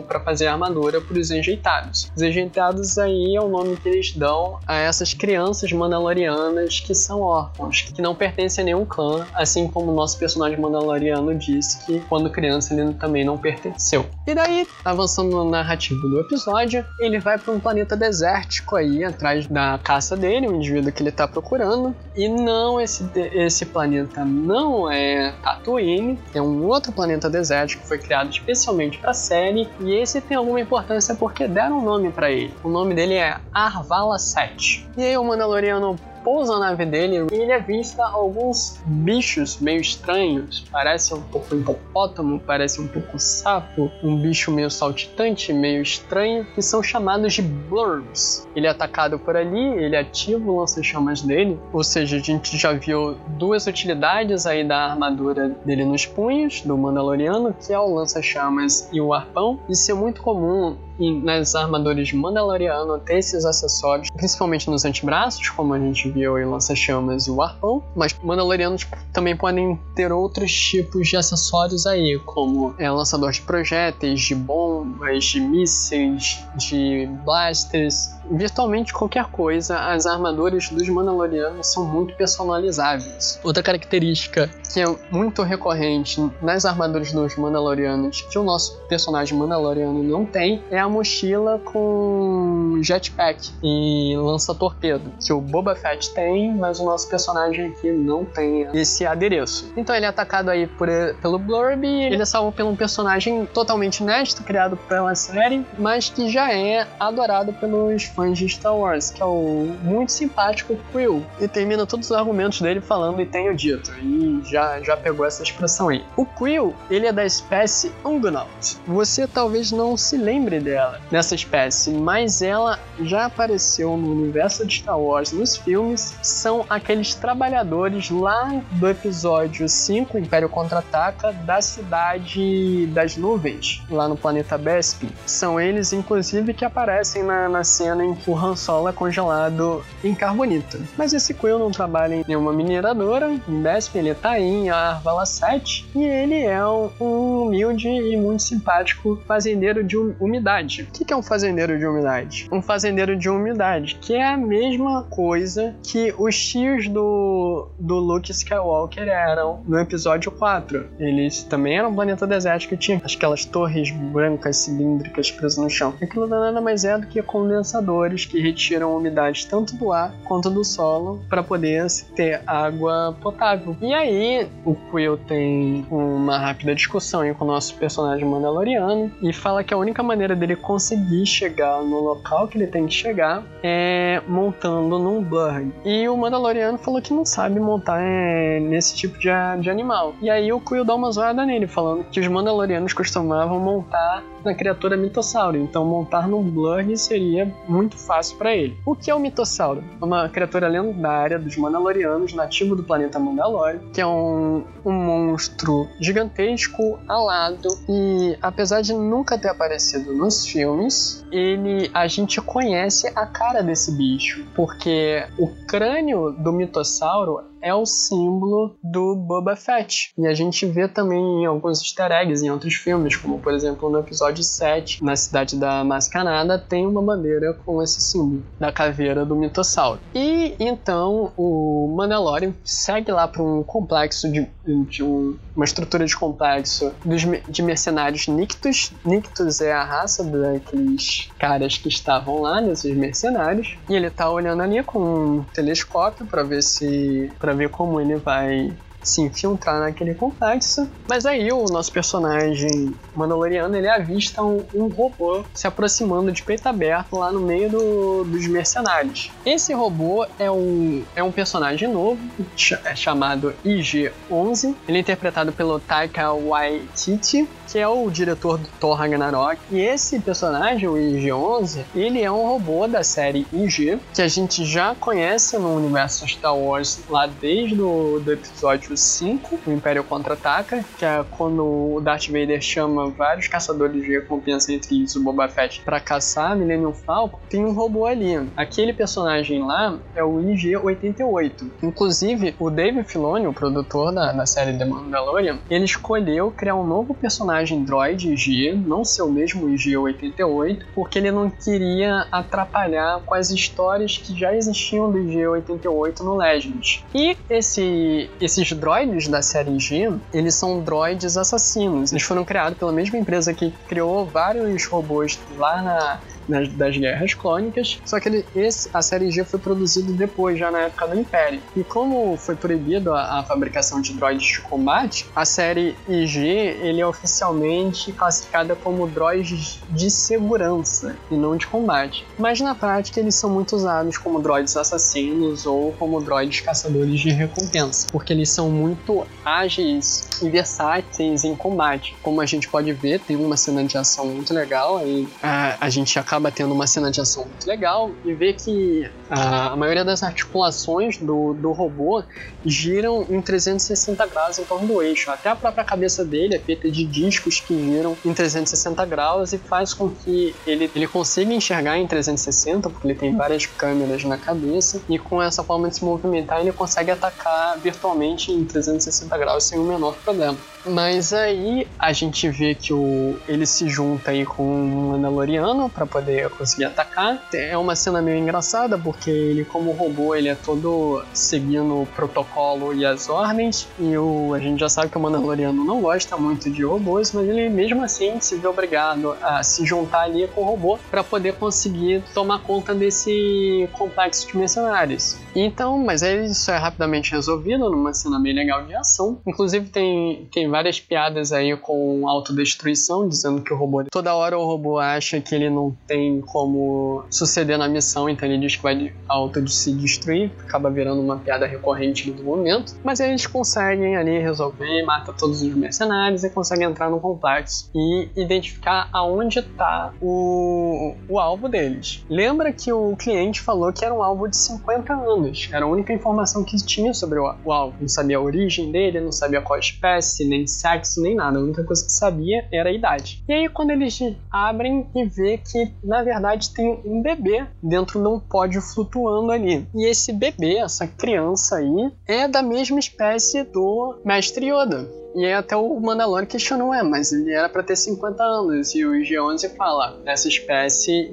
para 0.07 0.19
fazer 0.19 0.47
a 0.47 0.53
armadura 0.53 1.01
para 1.01 1.17
os 1.17 1.31
enjeitados. 1.31 2.11
Os 2.15 2.21
enjeitados 2.21 2.97
aí 2.97 3.35
é 3.35 3.41
o 3.41 3.47
nome 3.47 3.77
que 3.77 3.89
eles 3.89 4.11
dão 4.13 4.59
a 4.67 4.75
essas 4.75 5.13
crianças 5.13 5.36
mandalorianas 5.71 6.79
que 6.79 6.93
são 6.93 7.21
órfãos, 7.21 7.81
que 7.81 8.01
não 8.01 8.15
pertencem 8.15 8.61
a 8.61 8.65
nenhum 8.65 8.85
clã, 8.85 9.25
assim 9.33 9.67
como 9.67 9.91
o 9.91 9.95
nosso 9.95 10.17
personagem 10.17 10.59
mandaloriano 10.59 11.33
disse 11.35 11.85
que 11.85 11.99
quando 12.01 12.29
criança 12.29 12.73
ele 12.73 12.93
também 12.93 13.23
não 13.23 13.37
pertenceu. 13.37 14.05
E 14.25 14.33
daí, 14.33 14.67
avançando 14.83 15.43
na 15.43 15.57
narrativa 15.57 16.01
do 16.01 16.19
episódio, 16.19 16.85
ele 16.99 17.19
vai 17.19 17.37
para 17.37 17.53
um 17.53 17.59
planeta 17.59 17.95
desértico 17.95 18.75
aí, 18.75 19.03
atrás 19.03 19.47
da 19.47 19.79
caça 19.83 20.15
dele, 20.15 20.47
o 20.47 20.55
indivíduo 20.55 20.91
que 20.91 21.01
ele 21.01 21.09
está 21.09 21.27
procurando, 21.27 21.95
e 22.15 22.27
não, 22.27 22.79
esse, 22.79 23.09
esse 23.15 23.65
planeta 23.65 24.25
não 24.25 24.91
é 24.91 25.33
Tatooine, 25.43 26.19
é 26.33 26.41
um 26.41 26.65
outro 26.65 26.91
planeta 26.91 27.29
desértico 27.29 27.81
que 27.81 27.87
foi 27.87 27.97
criado 27.97 28.29
especialmente 28.29 28.97
para 28.97 29.11
a 29.11 29.13
série, 29.13 29.67
e 29.79 29.93
esse 29.93 30.21
tem 30.21 30.37
alguma 30.37 30.59
importância 30.59 31.15
porque 31.15 31.47
deram 31.47 31.79
um 31.79 31.83
nome 31.83 32.11
para 32.11 32.31
ele. 32.31 32.53
O 32.63 32.69
nome 32.69 32.93
dele 32.93 33.15
é 33.15 33.37
Arvala 33.53 34.17
7. 34.19 34.87
E 34.97 35.03
aí 35.03 35.17
o 35.17 35.23
Mandaloriano 35.27 35.95
pousa 36.27 36.59
na 36.59 36.71
nave 36.71 36.85
dele 36.85 37.25
e 37.31 37.35
ele 37.35 37.53
avista 37.53 38.03
alguns 38.03 38.81
bichos 38.85 39.61
meio 39.61 39.79
estranhos. 39.79 40.65
Parece 40.69 41.13
um 41.13 41.21
pouco 41.21 41.55
hipopótamo, 41.55 42.37
parece 42.37 42.81
um 42.81 42.87
pouco 42.87 43.17
sapo, 43.17 43.89
um 44.03 44.19
bicho 44.19 44.51
meio 44.51 44.69
saltitante, 44.69 45.53
meio 45.53 45.81
estranho, 45.81 46.45
que 46.53 46.61
são 46.61 46.83
chamados 46.83 47.33
de 47.33 47.41
blurbs. 47.41 48.45
Ele 48.53 48.67
é 48.67 48.69
atacado 48.69 49.17
por 49.17 49.37
ali, 49.37 49.57
ele 49.57 49.95
ativa 49.95 50.51
o 50.51 50.59
lança-chamas 50.59 51.21
dele, 51.21 51.57
ou 51.71 51.81
seja, 51.81 52.17
a 52.17 52.19
gente 52.19 52.57
já 52.57 52.73
viu 52.73 53.15
duas 53.37 53.65
utilidades 53.65 54.45
aí 54.45 54.67
da 54.67 54.79
armadura 54.79 55.47
dele 55.63 55.85
nos 55.85 56.05
punhos, 56.05 56.59
do 56.59 56.77
Mandaloriano, 56.77 57.53
que 57.53 57.71
é 57.71 57.79
o 57.79 57.93
lança-chamas 57.93 58.89
e 58.91 58.99
o 58.99 59.13
arpão. 59.13 59.61
Isso 59.69 59.89
é 59.91 59.93
muito 59.93 60.21
comum 60.21 60.75
nas 60.99 61.55
armaduras 61.55 62.11
Mandaloriano 62.11 62.99
ter 62.99 63.19
esses 63.19 63.45
acessórios, 63.45 64.09
principalmente 64.11 64.69
nos 64.69 64.85
antebraços, 64.85 65.49
como 65.49 65.73
a 65.73 65.79
gente 65.79 66.09
viu 66.09 66.37
em 66.39 66.45
lança-chamas 66.45 67.27
e 67.27 67.31
o 67.31 67.41
arpão, 67.41 67.83
mas 67.95 68.15
Mandalorianos 68.23 68.87
também 69.13 69.35
podem 69.35 69.79
ter 69.95 70.11
outros 70.11 70.51
tipos 70.51 71.07
de 71.07 71.17
acessórios 71.17 71.85
aí, 71.85 72.19
como 72.25 72.73
é, 72.77 72.89
lançador 72.89 73.31
de 73.31 73.41
projéteis, 73.41 74.21
de 74.21 74.35
bombas, 74.35 75.25
de 75.25 75.39
mísseis, 75.39 76.43
de 76.55 77.07
blasters, 77.23 78.16
virtualmente 78.29 78.93
qualquer 78.93 79.25
coisa, 79.25 79.77
as 79.79 80.05
armaduras 80.05 80.69
dos 80.69 80.87
Mandalorianos 80.89 81.67
são 81.67 81.85
muito 81.85 82.15
personalizáveis. 82.15 83.39
Outra 83.43 83.63
característica 83.63 84.49
que 84.73 84.81
é 84.81 84.95
muito 85.09 85.41
recorrente 85.43 86.29
nas 86.41 86.65
armaduras 86.65 87.11
dos 87.11 87.35
Mandalorianos, 87.35 88.21
que 88.21 88.37
o 88.37 88.43
nosso 88.43 88.77
personagem 88.87 89.37
Mandaloriano 89.37 90.03
não 90.03 90.25
tem, 90.25 90.63
é 90.69 90.79
a 90.79 90.87
mochila 90.87 91.59
com 91.63 92.79
jetpack 92.81 93.51
e 93.63 94.15
lança-torpedo, 94.17 95.11
que 95.23 95.33
o 95.33 95.41
Boba 95.41 95.75
Fett 95.75 96.13
tem, 96.13 96.53
mas 96.53 96.79
o 96.79 96.85
nosso 96.85 97.09
personagem 97.09 97.67
aqui 97.67 97.91
não 97.91 98.25
tem 98.25 98.67
esse 98.73 99.05
adereço. 99.05 99.71
Então 99.75 99.95
ele 99.95 100.05
é 100.05 100.09
atacado 100.09 100.49
aí 100.49 100.67
por, 100.67 100.87
pelo 101.21 101.39
Blurb 101.39 101.85
e 101.85 102.03
ele 102.03 102.21
é 102.21 102.25
salvo 102.25 102.51
por 102.51 102.65
um 102.65 102.75
personagem 102.75 103.45
totalmente 103.47 104.01
inédito, 104.01 104.43
criado 104.43 104.77
pela 104.77 105.15
série, 105.15 105.65
mas 105.77 106.09
que 106.09 106.29
já 106.29 106.53
é 106.53 106.87
adorado 106.99 107.53
pelos 107.53 108.05
fãs 108.17 108.35
de 108.35 108.49
Star 108.49 108.75
Wars, 108.75 109.11
que 109.11 109.21
é 109.21 109.25
o 109.25 109.75
muito 109.83 110.11
simpático 110.11 110.75
Quill. 110.91 111.23
E 111.39 111.47
termina 111.47 111.85
todos 111.85 112.09
os 112.09 112.17
argumentos 112.17 112.59
dele 112.59 112.81
falando 112.81 113.21
e 113.21 113.25
tenho 113.27 113.55
dito. 113.55 113.93
E 114.01 114.41
já, 114.43 114.81
já 114.81 114.97
pegou 114.97 115.23
essa 115.23 115.43
expressão 115.43 115.89
aí. 115.89 116.03
O 116.15 116.25
Quill, 116.25 116.73
ele 116.89 117.05
é 117.05 117.13
da 117.13 117.23
espécie 117.23 117.91
Ungonaut. 118.03 118.77
Você 118.87 119.27
talvez 119.27 119.71
não 119.71 119.95
se 119.95 120.17
lembre 120.17 120.59
dela, 120.59 120.99
nessa 121.11 121.35
espécie, 121.35 121.91
mas 121.91 122.41
ela 122.41 122.79
já 123.01 123.25
apareceu 123.25 123.95
no 123.95 124.11
universo 124.11 124.65
de 124.65 124.77
Star 124.77 124.99
Wars 124.99 125.31
nos 125.31 125.55
filmes. 125.55 126.17
São 126.23 126.65
aqueles 126.67 127.13
trabalhadores 127.13 128.09
lá 128.09 128.59
do 128.71 128.89
episódio 128.89 129.69
5, 129.69 130.17
Império 130.17 130.49
Contra-Ataca, 130.49 131.31
da 131.31 131.61
cidade 131.61 132.87
das 132.87 133.15
nuvens, 133.15 133.83
lá 133.91 134.07
no 134.07 134.17
planeta 134.17 134.57
Bespin. 134.57 135.09
São 135.25 135.59
eles, 135.59 135.93
inclusive, 135.93 136.53
que 136.53 136.65
aparecem 136.65 137.21
na, 137.21 137.47
na 137.47 137.63
cena 137.63 138.06
o 138.27 138.37
Han 138.37 138.55
Solo 138.55 138.89
é 138.89 138.93
congelado 138.93 139.83
em 140.03 140.13
carbonita. 140.13 140.79
Mas 140.97 141.13
esse 141.13 141.33
Quill 141.33 141.59
não 141.59 141.71
trabalha 141.71 142.15
em 142.15 142.25
nenhuma 142.27 142.53
mineradora, 142.53 143.31
em 143.47 143.61
Bespin 143.61 143.99
ele 143.99 144.13
tá 144.13 144.39
em 144.39 144.69
Arvala 144.69 145.25
7 145.25 145.89
e 145.95 146.03
ele 146.03 146.41
é 146.41 146.65
um, 146.65 146.89
um 146.99 147.41
humilde 147.43 147.87
e 147.87 148.15
muito 148.15 148.43
simpático 148.43 149.19
fazendeiro 149.27 149.83
de 149.83 149.97
umidade. 149.97 150.87
O 150.89 151.05
que 151.05 151.13
é 151.13 151.15
um 151.15 151.23
fazendeiro 151.23 151.77
de 151.77 151.85
umidade? 151.85 152.47
Um 152.51 152.61
fazendeiro 152.61 153.17
de 153.17 153.29
umidade, 153.29 153.95
que 154.01 154.13
é 154.13 154.25
a 154.25 154.37
mesma 154.37 155.03
coisa 155.03 155.75
que 155.83 156.13
os 156.17 156.37
tios 156.37 156.87
do, 156.87 157.69
do 157.79 157.95
Luke 157.95 158.31
Skywalker 158.31 159.07
eram 159.07 159.61
no 159.67 159.79
episódio 159.79 160.31
4. 160.31 160.87
Eles 160.99 161.43
também 161.43 161.77
eram 161.77 161.89
um 161.89 161.95
planeta 161.95 162.27
desértico 162.27 162.73
e 162.73 162.77
tinham 162.77 163.01
aquelas 163.03 163.45
torres 163.45 163.91
brancas 163.91 164.57
cilíndricas 164.57 165.31
presas 165.31 165.57
no 165.57 165.69
chão. 165.69 165.93
Aquilo 166.01 166.27
nada 166.27 166.61
mais 166.61 166.83
é 166.83 166.97
do 166.97 167.07
que 167.07 167.21
condensador 167.21 167.96
que 168.25 168.39
retiram 168.39 168.95
umidade 168.95 169.47
tanto 169.47 169.75
do 169.75 169.91
ar 169.91 170.13
quanto 170.23 170.49
do 170.49 170.63
solo 170.63 171.21
para 171.29 171.43
poder 171.43 171.85
ter 172.15 172.41
água 172.45 173.15
potável. 173.21 173.75
E 173.81 173.93
aí 173.93 174.47
o 174.65 174.75
Quill 174.75 175.17
tem 175.17 175.85
uma 175.89 176.37
rápida 176.37 176.73
discussão 176.73 177.17
com 177.33 177.45
o 177.45 177.47
nosso 177.47 177.75
personagem 177.75 178.25
Mandaloriano 178.25 179.11
e 179.21 179.33
fala 179.33 179.63
que 179.63 179.73
a 179.73 179.77
única 179.77 180.03
maneira 180.03 180.35
dele 180.35 180.55
conseguir 180.55 181.25
chegar 181.25 181.81
no 181.81 181.99
local 181.99 182.47
que 182.47 182.57
ele 182.57 182.67
tem 182.67 182.85
que 182.85 182.93
chegar 182.93 183.43
é 183.63 184.21
montando 184.27 184.99
num 184.99 185.23
Blurg. 185.23 185.71
E 185.85 186.07
o 186.07 186.17
Mandaloriano 186.17 186.77
falou 186.77 187.01
que 187.01 187.13
não 187.13 187.25
sabe 187.25 187.59
montar 187.59 187.99
é, 188.01 188.59
nesse 188.59 188.95
tipo 188.95 189.17
de, 189.17 189.29
de 189.59 189.69
animal. 189.69 190.15
E 190.21 190.29
aí 190.29 190.51
o 190.51 190.59
Quill 190.59 190.85
dá 190.85 190.95
uma 190.95 191.11
zoada 191.11 191.45
nele, 191.45 191.67
falando 191.67 192.03
que 192.05 192.19
os 192.19 192.27
Mandalorianos 192.27 192.93
costumavam 192.93 193.59
montar 193.59 194.23
na 194.43 194.53
criatura 194.53 194.95
mitossauro, 194.95 195.57
então 195.57 195.85
montar 195.85 196.27
num 196.27 196.43
Blurg 196.43 196.95
seria 196.97 197.51
muito 197.67 197.86
fácil 197.95 198.37
para 198.37 198.55
ele. 198.55 198.77
O 198.85 198.95
que 198.95 199.09
é 199.09 199.15
o 199.15 199.19
mitossauro? 199.19 199.83
É 200.01 200.03
uma 200.03 200.27
criatura 200.29 200.67
lendária 200.67 201.39
dos 201.39 201.55
Mandalorianos, 201.57 202.33
nativo 202.33 202.75
do 202.75 202.83
planeta 202.83 203.19
Mandalore, 203.19 203.79
que 203.93 204.01
é 204.01 204.07
um, 204.07 204.63
um 204.83 204.91
monstro 204.91 205.87
gigantesco, 205.99 206.99
alado, 207.07 207.69
e 207.87 208.37
apesar 208.41 208.81
de 208.81 208.93
nunca 208.93 209.37
ter 209.37 209.49
aparecido 209.49 210.13
nos 210.13 210.45
filmes, 210.45 211.25
ele 211.31 211.89
a 211.93 212.07
gente 212.07 212.41
conhece 212.41 213.07
a 213.15 213.25
cara 213.25 213.61
desse 213.61 213.91
bicho, 213.91 214.45
porque 214.55 215.25
o 215.37 215.47
crânio 215.65 216.31
do 216.31 216.51
mitossauro 216.51 217.41
é 217.61 217.73
o 217.73 217.85
símbolo 217.85 218.77
do 218.83 219.15
Boba 219.15 219.55
Fett. 219.55 220.11
E 220.17 220.27
a 220.27 220.33
gente 220.33 220.65
vê 220.65 220.87
também 220.87 221.41
em 221.41 221.45
alguns 221.45 221.81
easter 221.81 222.11
eggs 222.11 222.43
em 222.43 222.49
outros 222.49 222.75
filmes, 222.75 223.15
como 223.15 223.39
por 223.39 223.53
exemplo 223.53 223.89
no 223.89 223.99
episódio 223.99 224.43
7, 224.43 225.03
na 225.03 225.15
cidade 225.15 225.55
da 225.55 225.83
Mascanada, 225.83 226.57
tem 226.57 226.85
uma 226.85 227.01
bandeira 227.01 227.53
com 227.65 227.81
esse 227.81 228.01
símbolo 228.01 228.43
da 228.59 228.71
caveira 228.71 229.25
do 229.25 229.35
mitossauro. 229.35 229.99
E 230.13 230.55
então 230.59 231.31
o 231.37 231.93
Mandalorian 231.95 232.53
segue 232.63 233.11
lá 233.11 233.27
para 233.27 233.41
um 233.41 233.63
complexo 233.63 234.31
de, 234.31 234.47
de 234.65 235.03
um, 235.03 235.37
uma 235.55 235.65
estrutura 235.65 236.05
de 236.05 236.15
complexo 236.15 236.93
dos, 237.03 237.21
de 237.47 237.61
mercenários 237.61 238.27
Nictus. 238.27 238.91
Nictus 239.03 239.61
é 239.61 239.73
a 239.73 239.83
raça 239.83 240.23
daqueles 240.23 241.29
caras 241.39 241.77
que 241.77 241.87
estavam 241.87 242.41
lá, 242.41 242.61
nesses 242.61 242.95
mercenários. 242.95 243.77
E 243.89 243.95
ele 243.95 244.09
tá 244.09 244.29
olhando 244.29 244.61
ali 244.61 244.83
com 244.83 244.99
um 244.99 245.43
telescópio 245.53 246.25
para 246.25 246.43
ver 246.43 246.61
se 246.61 247.31
para 247.47 247.53
ver 247.53 247.69
como 247.69 248.01
ele 248.01 248.17
vai 248.17 248.73
se 249.01 249.21
infiltrar 249.21 249.79
naquele 249.79 250.13
complexo. 250.13 250.89
Mas 251.07 251.25
aí 251.25 251.49
o 251.49 251.63
nosso 251.65 251.91
personagem 251.93 252.93
Mandaloriano 253.15 253.73
ele 253.73 253.89
avista 253.89 254.43
um, 254.43 254.65
um 254.73 254.87
robô 254.87 255.45
se 255.53 255.65
aproximando 255.65 256.29
de 256.29 256.43
peito 256.43 256.67
aberto 256.67 257.15
lá 257.15 257.31
no 257.31 257.39
meio 257.39 257.69
do, 257.69 258.23
dos 258.25 258.45
mercenários. 258.47 259.31
Esse 259.45 259.73
robô 259.73 260.27
é 260.37 260.51
um, 260.51 261.03
é 261.15 261.23
um 261.23 261.31
personagem 261.31 261.87
novo 261.89 262.19
ch 262.57 262.73
é 262.83 262.95
chamado 262.95 263.53
IG-11. 263.65 264.75
Ele 264.87 264.97
é 264.97 265.01
interpretado 265.01 265.53
pelo 265.53 265.79
Taika 265.79 266.33
Waititi 266.33 267.47
que 267.67 267.77
é 267.77 267.87
o 267.87 268.09
diretor 268.09 268.57
do 268.57 268.67
Thor 268.79 268.95
Ragnarok. 268.95 269.59
E 269.71 269.79
esse 269.79 270.19
personagem, 270.19 270.87
o 270.87 270.93
IG-11, 270.93 271.83
ele 271.93 272.21
é 272.21 272.31
um 272.31 272.47
robô 272.47 272.87
da 272.87 273.03
série 273.03 273.45
IG, 273.51 273.99
que 274.13 274.21
a 274.21 274.27
gente 274.27 274.65
já 274.65 274.95
conhece 274.95 275.57
no 275.57 275.75
universo 275.75 276.27
Star 276.27 276.57
Wars 276.57 276.99
lá 277.09 277.27
desde 277.27 277.81
o 277.81 278.19
do 278.23 278.31
episódio 278.31 278.95
5, 278.95 279.59
o 279.67 279.71
Império 279.71 280.03
Contra-Ataca, 280.03 280.83
que 280.97 281.05
é 281.05 281.23
quando 281.37 281.63
o 281.63 282.01
Darth 282.01 282.27
Vader 282.27 282.61
chama 282.61 283.09
vários 283.09 283.47
caçadores 283.47 284.01
de 284.01 284.11
recompensa, 284.11 284.71
entre 284.73 285.03
isso 285.03 285.19
o 285.19 285.23
Boba 285.23 285.47
Fett, 285.49 285.81
para 285.81 285.99
caçar 285.99 286.55
Millennium 286.55 286.93
Falcon, 286.93 287.39
tem 287.49 287.65
um 287.65 287.73
robô 287.73 288.05
ali. 288.05 288.47
Aquele 288.55 288.93
personagem 288.93 289.63
lá 289.63 289.97
é 290.15 290.23
o 290.23 290.39
IG-88. 290.39 291.69
Inclusive, 291.83 292.55
o 292.59 292.69
Dave 292.69 293.03
Filoni, 293.03 293.47
o 293.47 293.53
produtor 293.53 294.13
da, 294.13 294.31
da 294.31 294.45
série 294.45 294.77
The 294.77 294.85
Mandalorian, 294.85 295.59
ele 295.69 295.85
escolheu 295.85 296.51
criar 296.51 296.75
um 296.75 296.85
novo 296.85 297.13
personagem 297.13 297.56
personagem 297.57 297.83
droid 297.83 298.29
IG, 298.31 298.73
não 298.73 299.03
ser 299.03 299.23
o 299.23 299.31
mesmo 299.31 299.67
IG-88, 299.67 300.83
porque 300.93 301.17
ele 301.17 301.31
não 301.31 301.49
queria 301.49 302.27
atrapalhar 302.31 303.21
com 303.25 303.33
as 303.33 303.49
histórias 303.49 304.17
que 304.17 304.37
já 304.37 304.55
existiam 304.55 305.11
do 305.11 305.17
IG-88 305.17 306.19
no 306.19 306.35
Legends. 306.35 307.03
E 307.13 307.35
esse, 307.49 308.29
esses 308.39 308.71
droids 308.73 309.27
da 309.27 309.41
série 309.41 309.71
IG, 309.71 310.13
eles 310.33 310.55
são 310.55 310.79
droids 310.81 311.37
assassinos. 311.37 312.11
Eles 312.11 312.23
foram 312.23 312.45
criados 312.45 312.77
pela 312.77 312.91
mesma 312.91 313.17
empresa 313.17 313.53
que 313.53 313.73
criou 313.87 314.25
vários 314.25 314.85
robôs 314.85 315.39
lá 315.57 315.81
na 315.81 316.19
nas, 316.47 316.67
das 316.69 316.97
Guerras 316.97 317.33
Clônicas, 317.33 317.99
ssó 318.05 318.19
que 318.19 318.29
ele, 318.29 318.45
esse, 318.55 318.89
a 318.93 319.01
série 319.01 319.31
G 319.31 319.43
foi 319.43 319.59
produzido 319.59 320.13
depois, 320.13 320.57
já 320.57 320.71
na 320.71 320.81
época 320.81 321.07
do 321.07 321.19
Império. 321.19 321.61
E 321.75 321.83
como 321.83 322.37
foi 322.37 322.55
proibido 322.55 323.13
a, 323.13 323.39
a 323.39 323.43
fabricação 323.43 324.01
de 324.01 324.13
droids 324.13 324.47
de 324.47 324.61
combate, 324.61 325.25
a 325.35 325.45
série 325.45 325.95
IG 326.07 326.39
ele 326.39 327.01
é 327.01 327.07
oficialmente 327.07 328.11
classificada 328.11 328.75
como 328.75 329.07
droids 329.07 329.79
de 329.89 330.09
segurança 330.09 331.15
e 331.29 331.35
não 331.35 331.55
de 331.55 331.67
combate. 331.67 332.25
Mas 332.37 332.59
na 332.59 332.75
prática 332.75 333.19
eles 333.19 333.35
são 333.35 333.49
muito 333.49 333.75
usados 333.75 334.17
como 334.17 334.41
droids 334.41 334.75
assassinos 334.75 335.65
ou 335.65 335.91
como 335.93 336.21
droids 336.21 336.61
caçadores 336.61 337.19
de 337.19 337.29
recompensa, 337.29 338.07
porque 338.11 338.33
eles 338.33 338.49
são 338.49 338.69
muito 338.69 339.25
ágeis 339.43 340.27
e 340.41 340.49
versáteis 340.49 341.43
em 341.43 341.55
combate. 341.55 342.15
Como 342.21 342.41
a 342.41 342.45
gente 342.45 342.67
pode 342.67 342.91
ver, 342.93 343.19
tem 343.19 343.35
uma 343.35 343.57
cena 343.57 343.83
de 343.83 343.97
ação 343.97 344.27
muito 344.27 344.53
legal 344.53 344.97
aí 344.97 345.27
a, 345.41 345.77
a 345.79 345.89
gente 345.89 346.17
acaba 346.19 346.36
acaba 346.37 346.51
tendo 346.51 346.73
uma 346.73 346.85
cena 346.85 347.09
de 347.09 347.19
ação 347.19 347.43
muito 347.45 347.67
legal 347.67 348.11
e 348.23 348.33
vê 348.33 348.53
que 348.53 349.09
a, 349.29 349.73
a 349.73 349.75
maioria 349.75 350.05
das 350.05 350.21
articulações 350.23 351.17
do, 351.17 351.53
do 351.53 351.71
robô 351.71 352.23
giram 352.63 353.25
em 353.29 353.41
360 353.41 354.25
graus 354.27 354.59
em 354.59 354.63
torno 354.63 354.87
do 354.87 355.01
eixo. 355.01 355.31
Até 355.31 355.49
a 355.49 355.55
própria 355.55 355.83
cabeça 355.83 356.23
dele 356.23 356.55
é 356.55 356.59
feita 356.59 356.89
de 356.89 357.05
discos 357.05 357.59
que 357.59 357.73
giram 357.77 358.15
em 358.23 358.33
360 358.33 359.05
graus 359.05 359.53
e 359.53 359.57
faz 359.57 359.93
com 359.93 360.09
que 360.09 360.55
ele, 360.65 360.91
ele 360.93 361.07
consiga 361.07 361.53
enxergar 361.53 361.97
em 361.97 362.05
360, 362.05 362.89
porque 362.89 363.07
ele 363.07 363.15
tem 363.15 363.35
várias 363.35 363.65
câmeras 363.65 364.23
na 364.23 364.37
cabeça, 364.37 365.01
e 365.09 365.17
com 365.17 365.41
essa 365.41 365.63
forma 365.63 365.89
de 365.89 365.95
se 365.95 366.05
movimentar 366.05 366.61
ele 366.61 366.71
consegue 366.71 367.11
atacar 367.11 367.77
virtualmente 367.79 368.51
em 368.51 368.63
360 368.63 369.37
graus 369.37 369.63
sem 369.63 369.79
o 369.79 369.83
menor 369.83 370.15
problema. 370.23 370.57
Mas 370.89 371.33
aí 371.33 371.87
a 371.99 372.13
gente 372.13 372.49
vê 372.49 372.73
que 372.75 372.93
o, 372.93 373.37
ele 373.47 373.65
se 373.65 373.89
junta 373.89 374.31
aí 374.31 374.45
com 374.45 374.63
um 374.63 375.11
Mandaloriano 375.11 375.89
para 375.89 376.05
poder 376.05 376.49
conseguir 376.49 376.85
atacar. 376.85 377.41
É 377.53 377.77
uma 377.77 377.95
cena 377.95 378.21
meio 378.21 378.37
engraçada 378.37 378.97
porque 378.97 379.29
ele, 379.29 379.65
como 379.65 379.91
robô, 379.91 380.35
ele 380.35 380.49
é 380.49 380.55
todo 380.55 381.23
seguindo 381.33 382.01
o 382.01 382.05
protocolo 382.15 382.93
e 382.93 383.05
as 383.05 383.29
ordens. 383.29 383.87
E 383.99 384.17
o, 384.17 384.53
a 384.53 384.59
gente 384.59 384.79
já 384.79 384.89
sabe 384.89 385.09
que 385.09 385.17
o 385.17 385.21
Mandaloriano 385.21 385.83
não 385.83 386.01
gosta 386.01 386.37
muito 386.37 386.69
de 386.69 386.83
robôs, 386.83 387.31
mas 387.31 387.47
ele 387.47 387.69
mesmo 387.69 388.03
assim 388.03 388.39
se 388.39 388.55
vê 388.55 388.67
obrigado 388.67 389.35
a 389.41 389.63
se 389.63 389.85
juntar 389.85 390.21
ali 390.21 390.47
com 390.47 390.61
o 390.61 390.65
robô 390.65 390.99
para 391.09 391.23
poder 391.23 391.53
conseguir 391.55 392.23
tomar 392.33 392.59
conta 392.59 392.93
desse 392.93 393.89
complexo 393.93 394.47
de 394.47 394.57
mercenários. 394.57 395.37
Então, 395.59 395.97
mas 395.97 396.21
aí 396.21 396.45
isso 396.45 396.69
é 396.69 396.77
rapidamente 396.77 397.31
resolvido 397.31 397.89
numa 397.89 398.13
cena 398.13 398.39
bem 398.39 398.53
legal 398.53 398.85
de 398.85 398.95
ação. 398.95 399.39
Inclusive 399.45 399.89
tem, 399.89 400.47
tem 400.53 400.69
várias 400.69 400.99
piadas 400.99 401.51
aí 401.51 401.75
com 401.75 402.27
autodestruição, 402.27 403.27
dizendo 403.27 403.63
que 403.63 403.73
o 403.73 403.77
robô. 403.77 404.03
Toda 404.11 404.35
hora 404.35 404.57
o 404.57 404.63
robô 404.63 404.99
acha 404.99 405.41
que 405.41 405.55
ele 405.55 405.67
não 405.67 405.95
tem 406.05 406.41
como 406.41 407.23
suceder 407.31 407.77
na 407.77 407.89
missão, 407.89 408.29
então 408.29 408.47
ele 408.47 408.59
diz 408.59 408.75
que 408.75 408.83
vai 408.83 409.11
auto 409.27 409.67
se 409.67 409.91
destruir, 409.93 410.51
acaba 410.63 410.91
virando 410.91 411.21
uma 411.21 411.37
piada 411.37 411.65
recorrente 411.65 412.29
do 412.29 412.43
momento. 412.43 412.95
Mas 413.03 413.19
eles 413.19 413.47
conseguem 413.47 414.15
ali 414.15 414.37
resolver, 414.39 415.03
mata 415.03 415.33
todos 415.33 415.63
os 415.63 415.73
mercenários 415.73 416.43
e 416.43 416.51
conseguem 416.51 416.87
entrar 416.87 417.09
no 417.09 417.19
complexo 417.19 417.89
e 417.95 418.29
identificar 418.35 419.09
aonde 419.11 419.59
está 419.59 420.13
o, 420.21 421.15
o 421.27 421.39
alvo 421.39 421.67
deles. 421.67 422.23
Lembra 422.29 422.71
que 422.71 422.93
o 422.93 423.15
cliente 423.15 423.59
falou 423.59 423.91
que 423.91 424.05
era 424.05 424.13
um 424.13 424.21
alvo 424.21 424.47
de 424.47 424.55
50 424.57 425.13
anos, 425.13 425.46
era 425.71 425.85
a 425.85 425.87
única 425.87 426.13
informação 426.13 426.63
que 426.63 426.75
tinha 426.77 427.13
sobre 427.13 427.39
o, 427.39 427.71
alvo. 427.71 427.97
Não 427.99 428.07
sabia 428.07 428.37
a 428.37 428.41
origem 428.41 428.91
dele, 428.91 429.19
não 429.19 429.31
sabia 429.31 429.61
qual 429.61 429.79
espécie, 429.79 430.47
nem 430.47 430.65
sexo, 430.65 431.21
nem 431.21 431.35
nada. 431.35 431.59
A 431.59 431.61
única 431.61 431.83
coisa 431.83 432.05
que 432.05 432.11
sabia 432.11 432.67
era 432.71 432.89
a 432.89 432.91
idade. 432.91 433.43
E 433.47 433.53
aí, 433.53 433.69
quando 433.69 433.91
eles 433.91 434.17
abrem 434.51 435.07
e 435.15 435.25
vê 435.25 435.57
que, 435.57 435.91
na 436.03 436.23
verdade, 436.23 436.73
tem 436.73 436.99
um 437.05 437.21
bebê 437.21 437.65
dentro 437.81 438.21
de 438.21 438.27
um 438.27 438.39
pódio 438.39 438.81
flutuando 438.81 439.51
ali. 439.51 439.87
E 439.93 440.09
esse 440.09 440.33
bebê, 440.33 440.77
essa 440.77 441.07
criança 441.07 441.77
aí, 441.77 442.11
é 442.27 442.47
da 442.47 442.61
mesma 442.61 442.99
espécie 442.99 443.63
do 443.63 444.19
Mestre 444.25 444.67
Yoda. 444.71 445.07
E 445.35 445.45
aí 445.45 445.53
até 445.53 445.75
o 445.75 445.99
Mandalorian 445.99 446.47
questionou, 446.47 446.93
é, 446.93 447.03
mas 447.03 447.31
ele 447.31 447.51
era 447.51 447.69
para 447.69 447.83
ter 447.83 447.95
50 447.95 448.43
anos. 448.43 448.95
E 448.95 449.05
o 449.05 449.11
G11 449.11 449.75
fala, 449.75 450.19
essa 450.25 450.47
espécie 450.47 451.29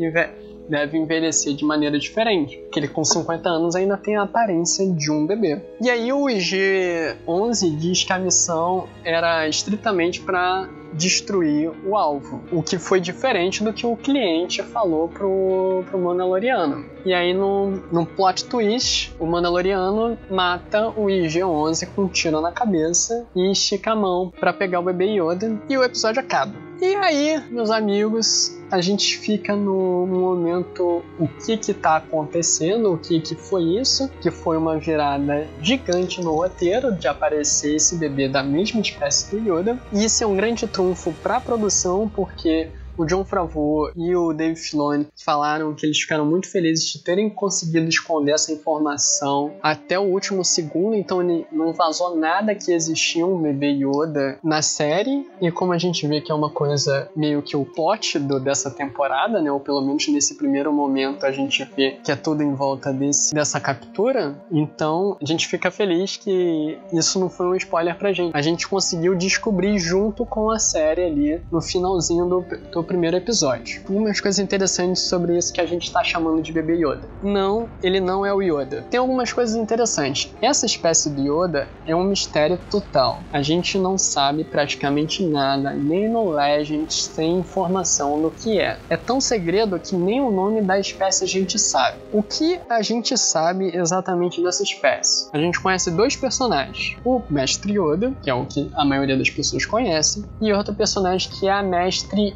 deve 0.68 0.98
envelhecer 0.98 1.54
de 1.54 1.64
maneira 1.64 1.98
diferente, 1.98 2.58
porque 2.58 2.80
ele 2.80 2.88
com 2.88 3.04
50 3.04 3.48
anos 3.48 3.74
ainda 3.74 3.96
tem 3.96 4.16
a 4.16 4.22
aparência 4.22 4.86
de 4.90 5.10
um 5.10 5.26
bebê. 5.26 5.60
E 5.80 5.90
aí 5.90 6.12
o 6.12 6.24
IG-11 6.26 7.76
diz 7.76 8.04
que 8.04 8.12
a 8.12 8.18
missão 8.18 8.88
era 9.04 9.48
estritamente 9.48 10.20
para 10.20 10.68
destruir 10.94 11.72
o 11.84 11.96
alvo, 11.96 12.42
o 12.52 12.62
que 12.62 12.78
foi 12.78 13.00
diferente 13.00 13.62
do 13.62 13.72
que 13.72 13.86
o 13.86 13.96
cliente 13.96 14.62
falou 14.62 15.08
pro, 15.08 15.84
pro 15.90 15.98
Mandaloriano. 15.98 16.84
E 17.04 17.12
aí, 17.12 17.34
no, 17.34 17.70
no 17.92 18.06
plot 18.06 18.44
twist, 18.46 19.14
o 19.18 19.26
Mandaloriano 19.26 20.16
mata 20.30 20.88
o 20.88 21.06
IG-11 21.06 21.88
com 21.94 22.02
um 22.02 22.08
tiro 22.08 22.40
na 22.40 22.52
cabeça 22.52 23.26
e 23.34 23.50
estica 23.50 23.92
a 23.92 23.96
mão 23.96 24.32
para 24.38 24.52
pegar 24.52 24.80
o 24.80 24.82
bebê 24.82 25.20
Yoda 25.20 25.60
e 25.68 25.76
o 25.76 25.82
episódio 25.82 26.20
acaba. 26.20 26.54
E 26.86 26.96
aí, 26.96 27.42
meus 27.50 27.70
amigos, 27.70 28.58
a 28.70 28.78
gente 28.78 29.16
fica 29.16 29.56
no 29.56 30.06
momento 30.06 31.02
o 31.18 31.26
que 31.26 31.56
que 31.56 31.72
tá 31.72 31.96
acontecendo, 31.96 32.92
o 32.92 32.98
que 32.98 33.20
que 33.20 33.34
foi 33.34 33.80
isso, 33.80 34.10
que 34.20 34.30
foi 34.30 34.58
uma 34.58 34.78
virada 34.78 35.48
gigante 35.62 36.20
no 36.20 36.34
roteiro 36.34 36.94
de 36.94 37.08
aparecer 37.08 37.76
esse 37.76 37.96
bebê 37.96 38.28
da 38.28 38.42
mesma 38.42 38.82
espécie 38.82 39.34
do 39.34 39.38
Yoda. 39.38 39.80
E 39.94 40.04
isso 40.04 40.22
é 40.22 40.26
um 40.26 40.36
grande 40.36 40.66
trunfo 40.66 41.10
para 41.22 41.38
a 41.38 41.40
produção 41.40 42.06
porque 42.06 42.68
o 42.96 43.04
John 43.04 43.24
Favreau 43.24 43.90
e 43.96 44.14
o 44.14 44.32
Dave 44.32 44.56
Filoni 44.56 45.06
falaram 45.16 45.74
que 45.74 45.84
eles 45.84 45.98
ficaram 45.98 46.24
muito 46.24 46.48
felizes 46.48 46.86
de 46.92 47.02
terem 47.02 47.28
conseguido 47.28 47.88
esconder 47.88 48.32
essa 48.32 48.52
informação 48.52 49.54
até 49.62 49.98
o 49.98 50.02
último 50.02 50.44
segundo, 50.44 50.94
então 50.94 51.20
não 51.50 51.72
vazou 51.72 52.16
nada 52.16 52.54
que 52.54 52.72
existia 52.72 53.26
um 53.26 53.40
bebê 53.40 53.72
Yoda 53.72 54.38
na 54.42 54.62
série, 54.62 55.26
e 55.40 55.50
como 55.50 55.72
a 55.72 55.78
gente 55.78 56.06
vê 56.06 56.20
que 56.20 56.30
é 56.30 56.34
uma 56.34 56.50
coisa 56.50 57.08
meio 57.16 57.42
que 57.42 57.56
o 57.56 57.64
plot 57.64 58.18
do, 58.18 58.38
dessa 58.38 58.70
temporada, 58.70 59.40
né, 59.40 59.50
ou 59.50 59.60
pelo 59.60 59.80
menos 59.80 60.06
nesse 60.08 60.36
primeiro 60.36 60.72
momento 60.72 61.24
a 61.24 61.32
gente 61.32 61.64
vê 61.76 61.98
que 62.02 62.12
é 62.12 62.16
tudo 62.16 62.42
em 62.42 62.54
volta 62.54 62.92
desse, 62.92 63.34
dessa 63.34 63.60
captura, 63.60 64.36
então 64.50 65.16
a 65.20 65.26
gente 65.26 65.48
fica 65.48 65.70
feliz 65.70 66.16
que 66.16 66.78
isso 66.92 67.18
não 67.18 67.28
foi 67.28 67.46
um 67.46 67.54
spoiler 67.56 67.96
pra 67.96 68.12
gente. 68.12 68.36
A 68.36 68.42
gente 68.42 68.68
conseguiu 68.68 69.14
descobrir 69.14 69.78
junto 69.78 70.24
com 70.24 70.50
a 70.50 70.58
série 70.58 71.02
ali 71.02 71.42
no 71.50 71.60
finalzinho 71.60 72.26
do, 72.26 72.44
do 72.70 72.83
primeiro 72.84 73.16
episódio. 73.16 73.82
Umas 73.88 74.20
coisas 74.20 74.38
interessantes 74.38 75.02
sobre 75.02 75.36
isso 75.36 75.52
que 75.52 75.60
a 75.60 75.66
gente 75.66 75.92
tá 75.92 76.02
chamando 76.02 76.42
de 76.42 76.52
bebê 76.52 76.74
Yoda. 76.74 77.02
Não, 77.22 77.68
ele 77.82 78.00
não 78.00 78.24
é 78.24 78.32
o 78.32 78.42
Yoda. 78.42 78.84
Tem 78.90 78.98
algumas 78.98 79.32
coisas 79.32 79.56
interessantes. 79.56 80.32
Essa 80.40 80.66
espécie 80.66 81.10
de 81.10 81.28
Yoda 81.28 81.68
é 81.86 81.94
um 81.94 82.04
mistério 82.04 82.58
total. 82.70 83.20
A 83.32 83.42
gente 83.42 83.78
não 83.78 83.96
sabe 83.96 84.44
praticamente 84.44 85.24
nada, 85.24 85.72
nem 85.72 86.08
no 86.08 86.30
Legends 86.30 87.08
tem 87.08 87.38
informação 87.38 88.20
do 88.20 88.30
que 88.30 88.60
é. 88.60 88.78
É 88.88 88.96
tão 88.96 89.20
segredo 89.20 89.78
que 89.78 89.94
nem 89.94 90.20
o 90.20 90.30
nome 90.30 90.62
da 90.62 90.78
espécie 90.78 91.24
a 91.24 91.26
gente 91.26 91.58
sabe. 91.58 91.98
O 92.12 92.22
que 92.22 92.60
a 92.68 92.82
gente 92.82 93.16
sabe 93.16 93.74
exatamente 93.74 94.42
dessa 94.42 94.62
espécie? 94.62 95.28
A 95.32 95.38
gente 95.38 95.60
conhece 95.60 95.90
dois 95.90 96.16
personagens: 96.16 96.96
o 97.04 97.22
Mestre 97.28 97.72
Yoda, 97.72 98.12
que 98.22 98.30
é 98.30 98.34
o 98.34 98.46
que 98.46 98.70
a 98.74 98.84
maioria 98.84 99.16
das 99.16 99.30
pessoas 99.30 99.64
conhece, 99.64 100.24
e 100.40 100.52
outro 100.52 100.74
personagem 100.74 101.30
que 101.30 101.48
é 101.48 101.52
a 101.52 101.62
Mestre 101.62 102.34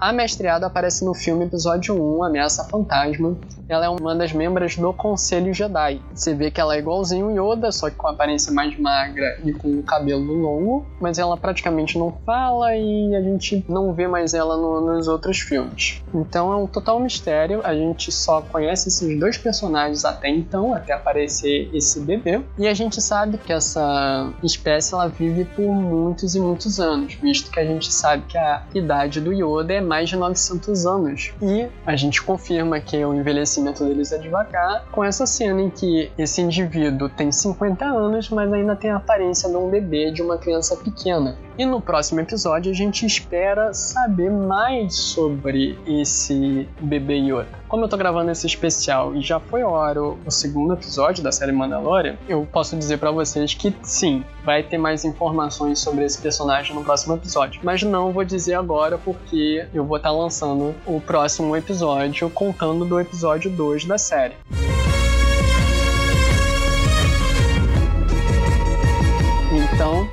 A 0.00 0.12
Mestre 0.12 0.46
Yaddle 0.46 0.66
aparece 0.66 1.04
no 1.04 1.14
filme 1.14 1.44
episódio 1.44 1.94
1, 1.94 2.24
Ameaça 2.24 2.64
Fantasma. 2.64 3.36
Ela 3.68 3.86
é 3.86 3.88
uma 3.88 4.14
das 4.14 4.32
membros 4.32 4.76
do 4.76 4.92
Conselho 4.92 5.52
Jedi. 5.52 6.00
Você 6.14 6.34
vê 6.34 6.50
que 6.50 6.60
ela 6.60 6.74
é 6.74 6.78
igualzinho 6.78 7.30
Yoda, 7.30 7.70
só 7.70 7.90
que 7.90 7.96
com 7.96 8.08
a 8.08 8.12
aparência 8.12 8.52
mais 8.52 8.78
magra 8.78 9.38
e 9.44 9.52
com 9.52 9.78
o 9.78 9.82
cabelo 9.82 10.32
longo, 10.32 10.86
mas 11.00 11.18
ela 11.18 11.36
praticamente 11.36 11.98
não 11.98 12.16
fala 12.24 12.74
e 12.74 13.14
a 13.14 13.20
gente 13.20 13.64
não 13.68 13.92
vê 13.92 14.08
mais 14.08 14.34
ela 14.34 14.56
no, 14.56 14.80
nos 14.80 15.08
outros 15.08 15.40
filmes. 15.40 16.02
Então 16.14 16.52
é 16.52 16.56
um 16.56 16.66
total 16.66 16.98
mistério, 17.00 17.60
a 17.64 17.74
gente 17.74 18.10
só 18.10 18.40
conhece 18.40 18.88
esses 18.88 19.18
dois 19.18 19.36
personagens 19.36 20.04
até 20.04 20.28
então, 20.28 20.74
até 20.74 20.92
aparecer 20.92 21.70
esse 21.74 22.00
bebê, 22.00 22.40
e 22.58 22.66
a 22.66 22.74
gente 22.74 23.00
sabe 23.00 23.38
que 23.38 23.52
essa 23.52 24.32
espécie 24.42 24.94
ela 24.94 25.08
vive 25.08 25.44
por 25.44 25.66
muitos 25.66 26.34
e 26.34 26.40
muitos 26.40 26.80
anos, 26.80 27.14
visto 27.14 27.50
que 27.50 27.60
a 27.60 27.64
gente 27.64 27.92
sabe 27.92 28.24
que 28.28 28.38
a 28.38 28.62
idade 28.74 29.20
do 29.20 29.32
Yoda 29.32 29.67
é 29.74 29.80
mais 29.80 30.08
de 30.08 30.16
900 30.16 30.86
anos. 30.86 31.32
E 31.42 31.66
a 31.86 31.96
gente 31.96 32.22
confirma 32.22 32.80
que 32.80 33.02
o 33.04 33.14
envelhecimento 33.14 33.84
deles 33.84 34.12
é 34.12 34.18
devagar 34.18 34.84
com 34.90 35.04
essa 35.04 35.26
cena 35.26 35.60
em 35.60 35.70
que 35.70 36.10
esse 36.16 36.40
indivíduo 36.40 37.08
tem 37.08 37.30
50 37.30 37.84
anos, 37.84 38.30
mas 38.30 38.52
ainda 38.52 38.76
tem 38.76 38.90
a 38.90 38.96
aparência 38.96 39.48
de 39.48 39.56
um 39.56 39.68
bebê, 39.68 40.10
de 40.10 40.22
uma 40.22 40.38
criança 40.38 40.76
pequena. 40.76 41.36
E 41.58 41.66
no 41.66 41.80
próximo 41.80 42.20
episódio 42.20 42.70
a 42.70 42.74
gente 42.74 43.04
espera 43.04 43.74
saber 43.74 44.30
mais 44.30 44.94
sobre 44.94 45.78
esse 45.86 46.68
bebê 46.80 47.18
Yoda. 47.18 47.57
Como 47.68 47.84
eu 47.84 47.88
tô 47.88 47.98
gravando 47.98 48.30
esse 48.30 48.46
especial 48.46 49.14
e 49.14 49.20
já 49.20 49.38
foi 49.38 49.62
hora 49.62 50.02
o 50.02 50.30
segundo 50.30 50.72
episódio 50.72 51.22
da 51.22 51.30
série 51.30 51.52
Mandalorian, 51.52 52.16
eu 52.26 52.48
posso 52.50 52.74
dizer 52.74 52.96
para 52.96 53.10
vocês 53.10 53.52
que 53.52 53.74
sim, 53.82 54.24
vai 54.42 54.62
ter 54.62 54.78
mais 54.78 55.04
informações 55.04 55.78
sobre 55.78 56.02
esse 56.04 56.18
personagem 56.18 56.74
no 56.74 56.82
próximo 56.82 57.14
episódio. 57.14 57.60
Mas 57.62 57.82
não 57.82 58.10
vou 58.10 58.24
dizer 58.24 58.54
agora 58.54 58.96
porque 58.96 59.66
eu 59.74 59.84
vou 59.84 59.98
estar 59.98 60.08
tá 60.08 60.14
lançando 60.14 60.74
o 60.86 60.98
próximo 60.98 61.54
episódio 61.54 62.30
contando 62.30 62.86
do 62.86 62.98
episódio 62.98 63.50
2 63.50 63.84
da 63.84 63.98
série. 63.98 64.34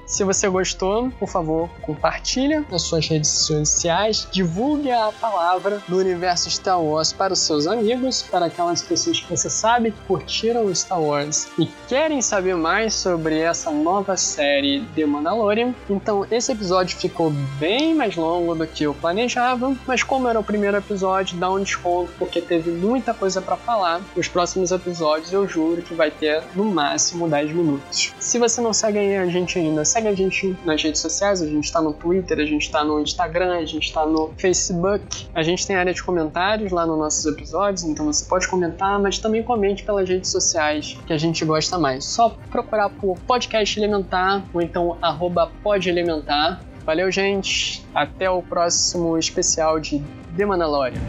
Se 0.06 0.24
você 0.24 0.50
gostou, 0.50 1.10
por 1.20 1.30
favor, 1.30 1.70
compartilha 1.82 2.66
nas 2.70 2.84
suas 2.84 3.08
redes 3.08 3.30
sociais, 3.30 4.28
divulgue 4.32 4.92
a 4.92 5.12
palavra 5.20 5.82
do 5.88 5.98
universo 5.98 6.50
Star 6.50 6.82
Wars 6.82 7.14
para 7.14 7.34
os 7.34 7.40
seus 7.40 7.68
amigos, 7.68 8.22
para 8.24 8.48
aquelas 8.48 8.82
pessoas 8.82 9.20
que 9.20 9.30
você 9.30 9.50
sabe 9.50 9.92
que 9.92 10.02
curtiram 10.08 10.74
Star 10.74 11.02
Wars 11.02 11.48
e 11.58 11.68
querem 11.88 12.22
saber 12.22 12.56
mais 12.56 12.94
sobre 12.94 13.40
essa 13.40 13.72
nova 13.72 14.18
série 14.18 14.86
The 14.96 15.06
Mandalorian. 15.06 15.74
Então, 15.90 16.26
esse 16.30 16.52
episódio 16.52 16.98
ficou 16.98 17.32
bem 17.60 17.94
mais 17.96 18.16
longo 18.16 18.56
do 18.56 18.68
que 18.68 18.84
eu 18.84 18.94
planejava, 18.94 19.76
mas 19.88 20.04
como 20.04 20.28
era 20.28 20.40
o 20.40 20.44
primeiro 20.44 20.78
episódio, 20.78 21.38
dá 21.38 21.50
um 21.50 21.62
desconto 21.62 22.12
porque 22.18 22.42
teve 22.42 22.72
muita 22.72 23.14
coisa 23.14 23.42
para 23.42 23.56
falar. 23.56 24.02
Os 24.16 24.28
próximos 24.28 24.72
episódios 24.72 25.32
eu 25.32 25.48
juro 25.48 25.82
que 25.82 25.94
vai 25.94 26.12
ter 26.12 26.44
no 26.56 26.66
máximo 26.66 27.28
10 27.28 27.52
minutos. 27.52 28.14
Se 28.20 28.38
você 28.38 28.62
não 28.62 28.74
segue 28.74 29.00
a 29.00 29.26
gente 29.26 29.46
gente 29.46 29.60
ainda, 29.60 29.86
segue 29.96 30.08
a 30.10 30.14
gente 30.14 30.58
nas 30.66 30.84
redes 30.84 31.00
sociais, 31.00 31.42
a 31.42 31.48
gente 31.48 31.72
tá 31.72 31.82
no 31.82 31.94
Twitter, 31.94 32.38
a 32.40 32.46
gente 32.46 32.70
tá 32.70 32.84
no 32.84 33.00
Instagram, 33.00 33.58
a 33.58 33.66
gente 33.66 33.94
tá 33.94 34.06
no 34.06 34.34
Facebook, 34.38 35.28
a 35.34 35.42
gente 35.42 35.66
tem 35.66 35.76
área 35.76 35.94
de 35.94 36.04
comentários 36.04 36.72
lá 36.72 36.86
nos 36.86 36.98
nossos 36.98 37.26
episódios, 37.26 37.84
então 37.84 38.06
você 38.06 38.26
pode 38.26 38.46
comentar, 38.48 39.00
mas 39.00 39.20
também 39.20 39.42
comente 39.42 39.84
pelas 39.84 40.10
redes 40.10 40.30
sociais 40.30 40.98
que 41.08 41.14
a 41.14 41.18
gente 41.18 41.46
gosta 41.46 41.78
mais. 41.78 42.04
Só 42.04 42.36
procurar 42.52 42.90
por 42.90 43.18
Podcast 43.20 43.80
Elementar 43.80 44.44
ou 44.54 44.62
então 44.62 44.98
arroba 45.02 45.50
podelementar. 45.64 46.62
Valeu, 46.86 47.10
gente. 47.10 47.82
Até 47.96 48.30
o 48.30 48.44
próximo 48.44 49.18
especial 49.18 49.80
de 49.80 50.04
The 50.36 50.46
Mandalorian. 50.46 51.00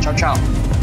Tchau, 0.00 0.14
tchau. 0.14 0.75